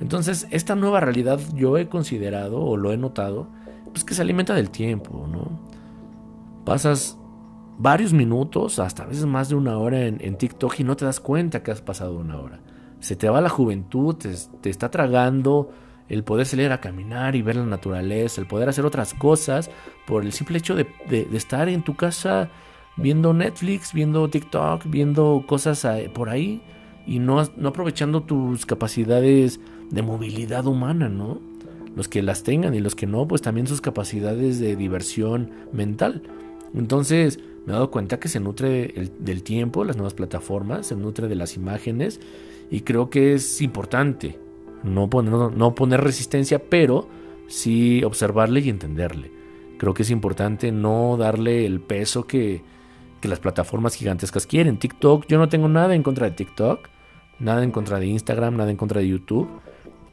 Entonces, 0.00 0.48
esta 0.50 0.74
nueva 0.74 0.98
realidad 0.98 1.38
yo 1.54 1.78
he 1.78 1.88
considerado 1.88 2.60
o 2.60 2.76
lo 2.76 2.92
he 2.92 2.96
notado, 2.96 3.46
pues 3.92 4.02
que 4.02 4.12
se 4.12 4.22
alimenta 4.22 4.54
del 4.54 4.70
tiempo, 4.70 5.28
¿no? 5.30 5.60
Pasas 6.64 7.16
varios 7.78 8.12
minutos, 8.12 8.80
hasta 8.80 9.04
a 9.04 9.06
veces 9.06 9.24
más 9.24 9.48
de 9.48 9.54
una 9.54 9.78
hora 9.78 10.04
en, 10.04 10.36
TikTok 10.36 10.80
y 10.80 10.84
no 10.84 10.96
te 10.96 11.04
das 11.04 11.20
cuenta 11.20 11.62
que 11.62 11.70
has 11.70 11.80
pasado 11.80 12.18
una 12.18 12.40
hora. 12.40 12.58
Se 12.98 13.14
te 13.14 13.28
va 13.28 13.40
la 13.40 13.48
juventud, 13.48 14.16
te, 14.16 14.34
te 14.60 14.68
está 14.68 14.90
tragando 14.90 15.70
el 16.08 16.24
poder 16.24 16.46
salir 16.46 16.70
a 16.72 16.80
caminar 16.80 17.34
y 17.34 17.42
ver 17.42 17.56
la 17.56 17.64
naturaleza, 17.64 18.40
el 18.40 18.46
poder 18.46 18.68
hacer 18.68 18.84
otras 18.84 19.14
cosas 19.14 19.70
por 20.06 20.24
el 20.24 20.32
simple 20.32 20.58
hecho 20.58 20.74
de, 20.74 20.86
estar 21.32 21.68
en 21.68 21.82
tu 21.82 21.94
casa 21.94 22.50
viendo 22.96 23.32
Netflix, 23.32 23.92
viendo 23.92 24.28
TikTok, 24.28 24.84
viendo 24.86 25.44
cosas 25.46 25.86
por 26.12 26.28
ahí 26.28 26.62
y 27.06 27.18
no, 27.18 27.42
no 27.56 27.68
aprovechando 27.70 28.22
tus 28.22 28.66
capacidades 28.66 29.60
de 29.90 30.02
movilidad 30.02 30.66
humana, 30.66 31.08
¿no? 31.08 31.40
Los 31.96 32.08
que 32.08 32.22
las 32.22 32.42
tengan 32.42 32.74
y 32.74 32.80
los 32.80 32.94
que 32.94 33.06
no, 33.06 33.26
pues 33.26 33.40
también 33.42 33.66
sus 33.66 33.80
capacidades 33.80 34.58
de 34.58 34.76
diversión 34.76 35.50
mental. 35.72 36.22
Entonces 36.74 37.38
me 37.66 37.72
he 37.72 37.74
dado 37.74 37.90
cuenta 37.90 38.18
que 38.18 38.28
se 38.28 38.40
nutre 38.40 39.10
del 39.18 39.42
tiempo, 39.42 39.84
las 39.84 39.96
nuevas 39.96 40.14
plataformas, 40.14 40.88
se 40.88 40.96
nutre 40.96 41.28
de 41.28 41.36
las 41.36 41.56
imágenes 41.56 42.20
y 42.70 42.80
creo 42.80 43.10
que 43.10 43.34
es 43.34 43.60
importante 43.60 44.43
no 44.84 45.08
poner, 45.08 45.32
no, 45.32 45.74
poner 45.74 46.02
resistencia, 46.02 46.58
pero 46.58 47.08
sí 47.48 48.04
observarle 48.04 48.60
y 48.60 48.68
entenderle. 48.68 49.32
Creo 49.78 49.94
que 49.94 50.02
es 50.02 50.10
importante 50.10 50.70
no 50.70 51.16
darle 51.16 51.66
el 51.66 51.80
peso 51.80 52.26
que, 52.26 52.62
que 53.20 53.28
las 53.28 53.40
plataformas 53.40 53.96
gigantescas 53.96 54.46
quieren. 54.46 54.78
TikTok, 54.78 55.26
yo 55.26 55.38
no 55.38 55.48
tengo 55.48 55.68
nada 55.68 55.94
en 55.94 56.02
contra 56.02 56.28
de 56.28 56.36
TikTok, 56.36 56.88
nada 57.40 57.64
en 57.64 57.70
contra 57.70 57.98
de 57.98 58.06
Instagram, 58.06 58.56
nada 58.56 58.70
en 58.70 58.76
contra 58.76 59.00
de 59.00 59.08
YouTube, 59.08 59.48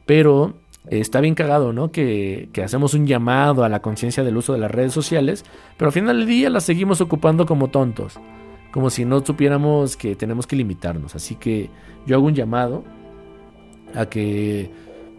pero 0.05 0.53
está 0.88 1.21
bien 1.21 1.36
cagado, 1.36 1.73
¿no? 1.73 1.91
Que, 1.91 2.49
que 2.53 2.63
hacemos 2.63 2.93
un 2.93 3.05
llamado 3.05 3.63
a 3.63 3.69
la 3.69 3.81
conciencia 3.81 4.23
del 4.23 4.38
uso 4.38 4.53
de 4.53 4.60
las 4.60 4.71
redes 4.71 4.93
sociales, 4.93 5.45
pero 5.77 5.89
al 5.89 5.93
final 5.93 6.17
del 6.19 6.27
día 6.27 6.49
las 6.49 6.63
seguimos 6.63 7.01
ocupando 7.01 7.45
como 7.45 7.69
tontos, 7.69 8.19
como 8.71 8.89
si 8.89 9.05
no 9.05 9.23
supiéramos 9.23 9.97
que 9.97 10.15
tenemos 10.15 10.47
que 10.47 10.55
limitarnos. 10.55 11.13
Así 11.15 11.36
que 11.36 11.69
yo 12.07 12.15
hago 12.15 12.25
un 12.25 12.34
llamado 12.34 12.84
a 13.95 14.08
que 14.08 14.69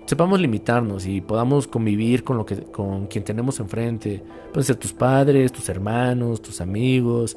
sepamos 0.07 0.41
limitarnos 0.41 1.07
y 1.07 1.21
podamos 1.21 1.67
convivir 1.67 2.25
con 2.25 2.37
lo 2.37 2.45
que 2.47 2.57
con 2.57 3.07
quien 3.07 3.25
tenemos 3.25 3.61
enfrente. 3.61 4.23
Pueden 4.53 4.65
ser 4.65 4.77
tus 4.77 4.93
padres, 4.93 5.53
tus 5.53 5.69
hermanos, 5.69 6.43
tus 6.43 6.61
amigos. 6.61 7.37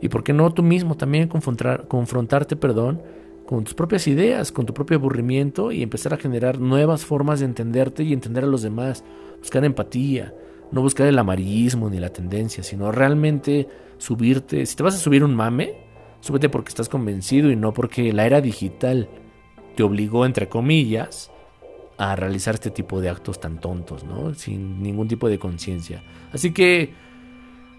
Y 0.00 0.08
por 0.08 0.22
qué 0.22 0.32
no 0.32 0.52
tú 0.52 0.62
mismo 0.62 0.96
también 0.96 1.28
confrontar, 1.28 1.88
confrontarte, 1.88 2.56
perdón, 2.56 3.02
con 3.46 3.64
tus 3.64 3.74
propias 3.74 4.06
ideas, 4.08 4.52
con 4.52 4.66
tu 4.66 4.74
propio 4.74 4.98
aburrimiento 4.98 5.72
y 5.72 5.82
empezar 5.82 6.12
a 6.12 6.18
generar 6.18 6.60
nuevas 6.60 7.04
formas 7.04 7.40
de 7.40 7.46
entenderte 7.46 8.02
y 8.02 8.12
entender 8.12 8.44
a 8.44 8.48
los 8.48 8.62
demás, 8.62 9.04
buscar 9.38 9.64
empatía, 9.64 10.34
no 10.72 10.82
buscar 10.82 11.06
el 11.06 11.18
amarillismo 11.18 11.88
ni 11.88 11.98
la 11.98 12.10
tendencia, 12.10 12.62
sino 12.62 12.92
realmente 12.92 13.68
subirte, 13.98 14.66
si 14.66 14.76
te 14.76 14.82
vas 14.82 14.96
a 14.96 14.98
subir 14.98 15.24
un 15.24 15.34
mame, 15.34 15.74
súbete 16.20 16.48
porque 16.48 16.68
estás 16.68 16.88
convencido 16.88 17.50
y 17.50 17.56
no 17.56 17.72
porque 17.72 18.12
la 18.12 18.26
era 18.26 18.40
digital 18.40 19.08
te 19.76 19.82
obligó, 19.82 20.26
entre 20.26 20.48
comillas, 20.48 21.30
a 21.98 22.16
realizar 22.16 22.54
este 22.54 22.70
tipo 22.70 23.00
de 23.00 23.08
actos 23.08 23.40
tan 23.40 23.60
tontos, 23.60 24.04
¿no? 24.04 24.34
Sin 24.34 24.82
ningún 24.82 25.08
tipo 25.08 25.28
de 25.28 25.38
conciencia. 25.38 26.02
Así 26.32 26.52
que, 26.52 26.92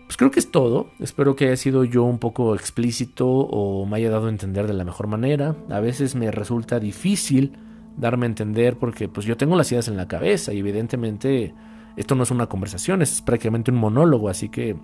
pues 0.06 0.18
creo 0.18 0.32
que 0.32 0.40
es 0.40 0.52
todo. 0.52 0.90
Espero 1.00 1.36
que 1.36 1.48
haya 1.48 1.58
sido 1.58 1.84
yo 1.84 2.04
un 2.04 2.20
poco 2.20 2.56
explícito 2.56 3.28
o 3.28 3.86
me 3.86 3.98
haya 3.98 4.10
dado 4.10 4.28
a 4.28 4.30
entender 4.30 4.68
de 4.68 4.74
la 4.74 4.84
mejor 4.84 5.08
manera. 5.08 5.56
A 5.70 5.80
veces 5.80 6.16
me 6.16 6.32
resulta 6.32 6.80
difícil 6.80 7.58
darme 7.98 8.26
a 8.26 8.30
entender 8.30 8.78
porque 8.78 9.08
pues 9.08 9.26
yo 9.26 9.38
tengo 9.38 9.56
las 9.56 9.72
ideas 9.72 9.88
en 9.88 9.98
la 9.98 10.08
cabeza 10.08 10.54
y 10.54 10.60
evidentemente 10.60 11.54
esto 11.96 12.14
no 12.14 12.24
es 12.24 12.32
una 12.32 12.46
conversación, 12.46 13.02
es 13.02 13.22
prácticamente 13.24 13.72
un 13.72 13.78
monólogo, 13.78 14.30
así 14.30 14.50
que 14.50 14.78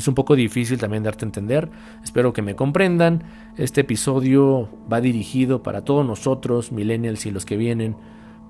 es 0.00 0.08
un 0.08 0.14
poco 0.14 0.34
difícil 0.34 0.78
también 0.78 1.02
darte 1.02 1.24
a 1.24 1.28
entender. 1.28 1.70
Espero 2.02 2.32
que 2.32 2.42
me 2.42 2.56
comprendan. 2.56 3.24
Este 3.56 3.82
episodio 3.82 4.68
va 4.90 5.00
dirigido 5.00 5.62
para 5.62 5.84
todos 5.84 6.06
nosotros, 6.06 6.72
millennials 6.72 7.26
y 7.26 7.30
los 7.30 7.44
que 7.44 7.56
vienen, 7.56 7.96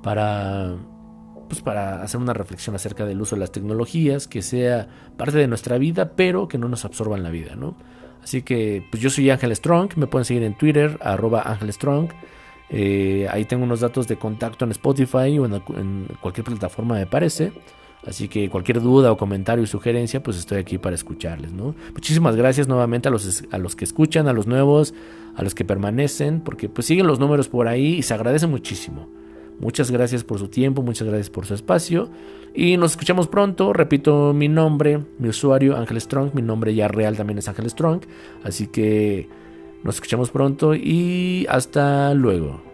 para 0.02 0.76
pues 1.48 1.62
para 1.62 2.02
hacer 2.02 2.20
una 2.20 2.32
reflexión 2.32 2.76
acerca 2.76 3.04
del 3.04 3.20
uso 3.20 3.34
de 3.34 3.40
las 3.40 3.50
tecnologías, 3.50 4.28
que 4.28 4.40
sea 4.40 4.86
parte 5.16 5.36
de 5.38 5.48
nuestra 5.48 5.78
vida, 5.78 6.12
pero 6.14 6.46
que 6.46 6.58
no 6.58 6.68
nos 6.68 6.84
absorban 6.84 7.24
la 7.24 7.30
vida, 7.30 7.56
¿no? 7.56 7.76
Así 8.22 8.42
que, 8.42 8.86
pues 8.88 9.02
yo 9.02 9.10
soy 9.10 9.30
Ángel 9.30 9.56
Strong, 9.56 9.96
me 9.96 10.06
pueden 10.06 10.24
seguir 10.24 10.44
en 10.44 10.56
Twitter, 10.56 10.96
arroba 11.02 11.42
Ángel 11.44 11.72
Strong. 11.72 12.10
Eh, 12.68 13.26
ahí 13.28 13.46
tengo 13.46 13.64
unos 13.64 13.80
datos 13.80 14.06
de 14.06 14.14
contacto 14.14 14.64
en 14.64 14.70
Spotify 14.70 15.36
o 15.40 15.46
en, 15.46 15.54
en 15.54 16.06
cualquier 16.20 16.44
plataforma, 16.44 16.94
me 16.94 17.06
parece. 17.06 17.52
Así 18.06 18.28
que 18.28 18.48
cualquier 18.48 18.80
duda 18.80 19.12
o 19.12 19.16
comentario 19.16 19.62
y 19.62 19.66
sugerencia, 19.66 20.22
pues 20.22 20.38
estoy 20.38 20.58
aquí 20.58 20.78
para 20.78 20.94
escucharles, 20.94 21.52
¿no? 21.52 21.74
Muchísimas 21.92 22.34
gracias 22.34 22.66
nuevamente 22.66 23.08
a 23.08 23.10
los, 23.10 23.44
a 23.50 23.58
los 23.58 23.76
que 23.76 23.84
escuchan, 23.84 24.26
a 24.26 24.32
los 24.32 24.46
nuevos, 24.46 24.94
a 25.34 25.42
los 25.42 25.54
que 25.54 25.64
permanecen, 25.64 26.40
porque 26.40 26.68
pues 26.68 26.86
siguen 26.86 27.06
los 27.06 27.20
números 27.20 27.48
por 27.48 27.68
ahí 27.68 27.96
y 27.96 28.02
se 28.02 28.14
agradece 28.14 28.46
muchísimo. 28.46 29.08
Muchas 29.60 29.90
gracias 29.90 30.24
por 30.24 30.38
su 30.38 30.48
tiempo, 30.48 30.80
muchas 30.82 31.06
gracias 31.06 31.28
por 31.28 31.44
su 31.44 31.52
espacio 31.52 32.08
y 32.54 32.78
nos 32.78 32.92
escuchamos 32.92 33.28
pronto. 33.28 33.74
Repito 33.74 34.32
mi 34.32 34.48
nombre, 34.48 35.00
mi 35.18 35.28
usuario 35.28 35.76
Ángel 35.76 36.00
Strong, 36.00 36.30
mi 36.32 36.40
nombre 36.40 36.74
ya 36.74 36.88
real 36.88 37.16
también 37.16 37.38
es 37.38 37.48
Ángel 37.48 37.68
Strong, 37.68 38.00
así 38.42 38.68
que 38.68 39.28
nos 39.84 39.96
escuchamos 39.96 40.30
pronto 40.30 40.74
y 40.74 41.46
hasta 41.50 42.14
luego. 42.14 42.69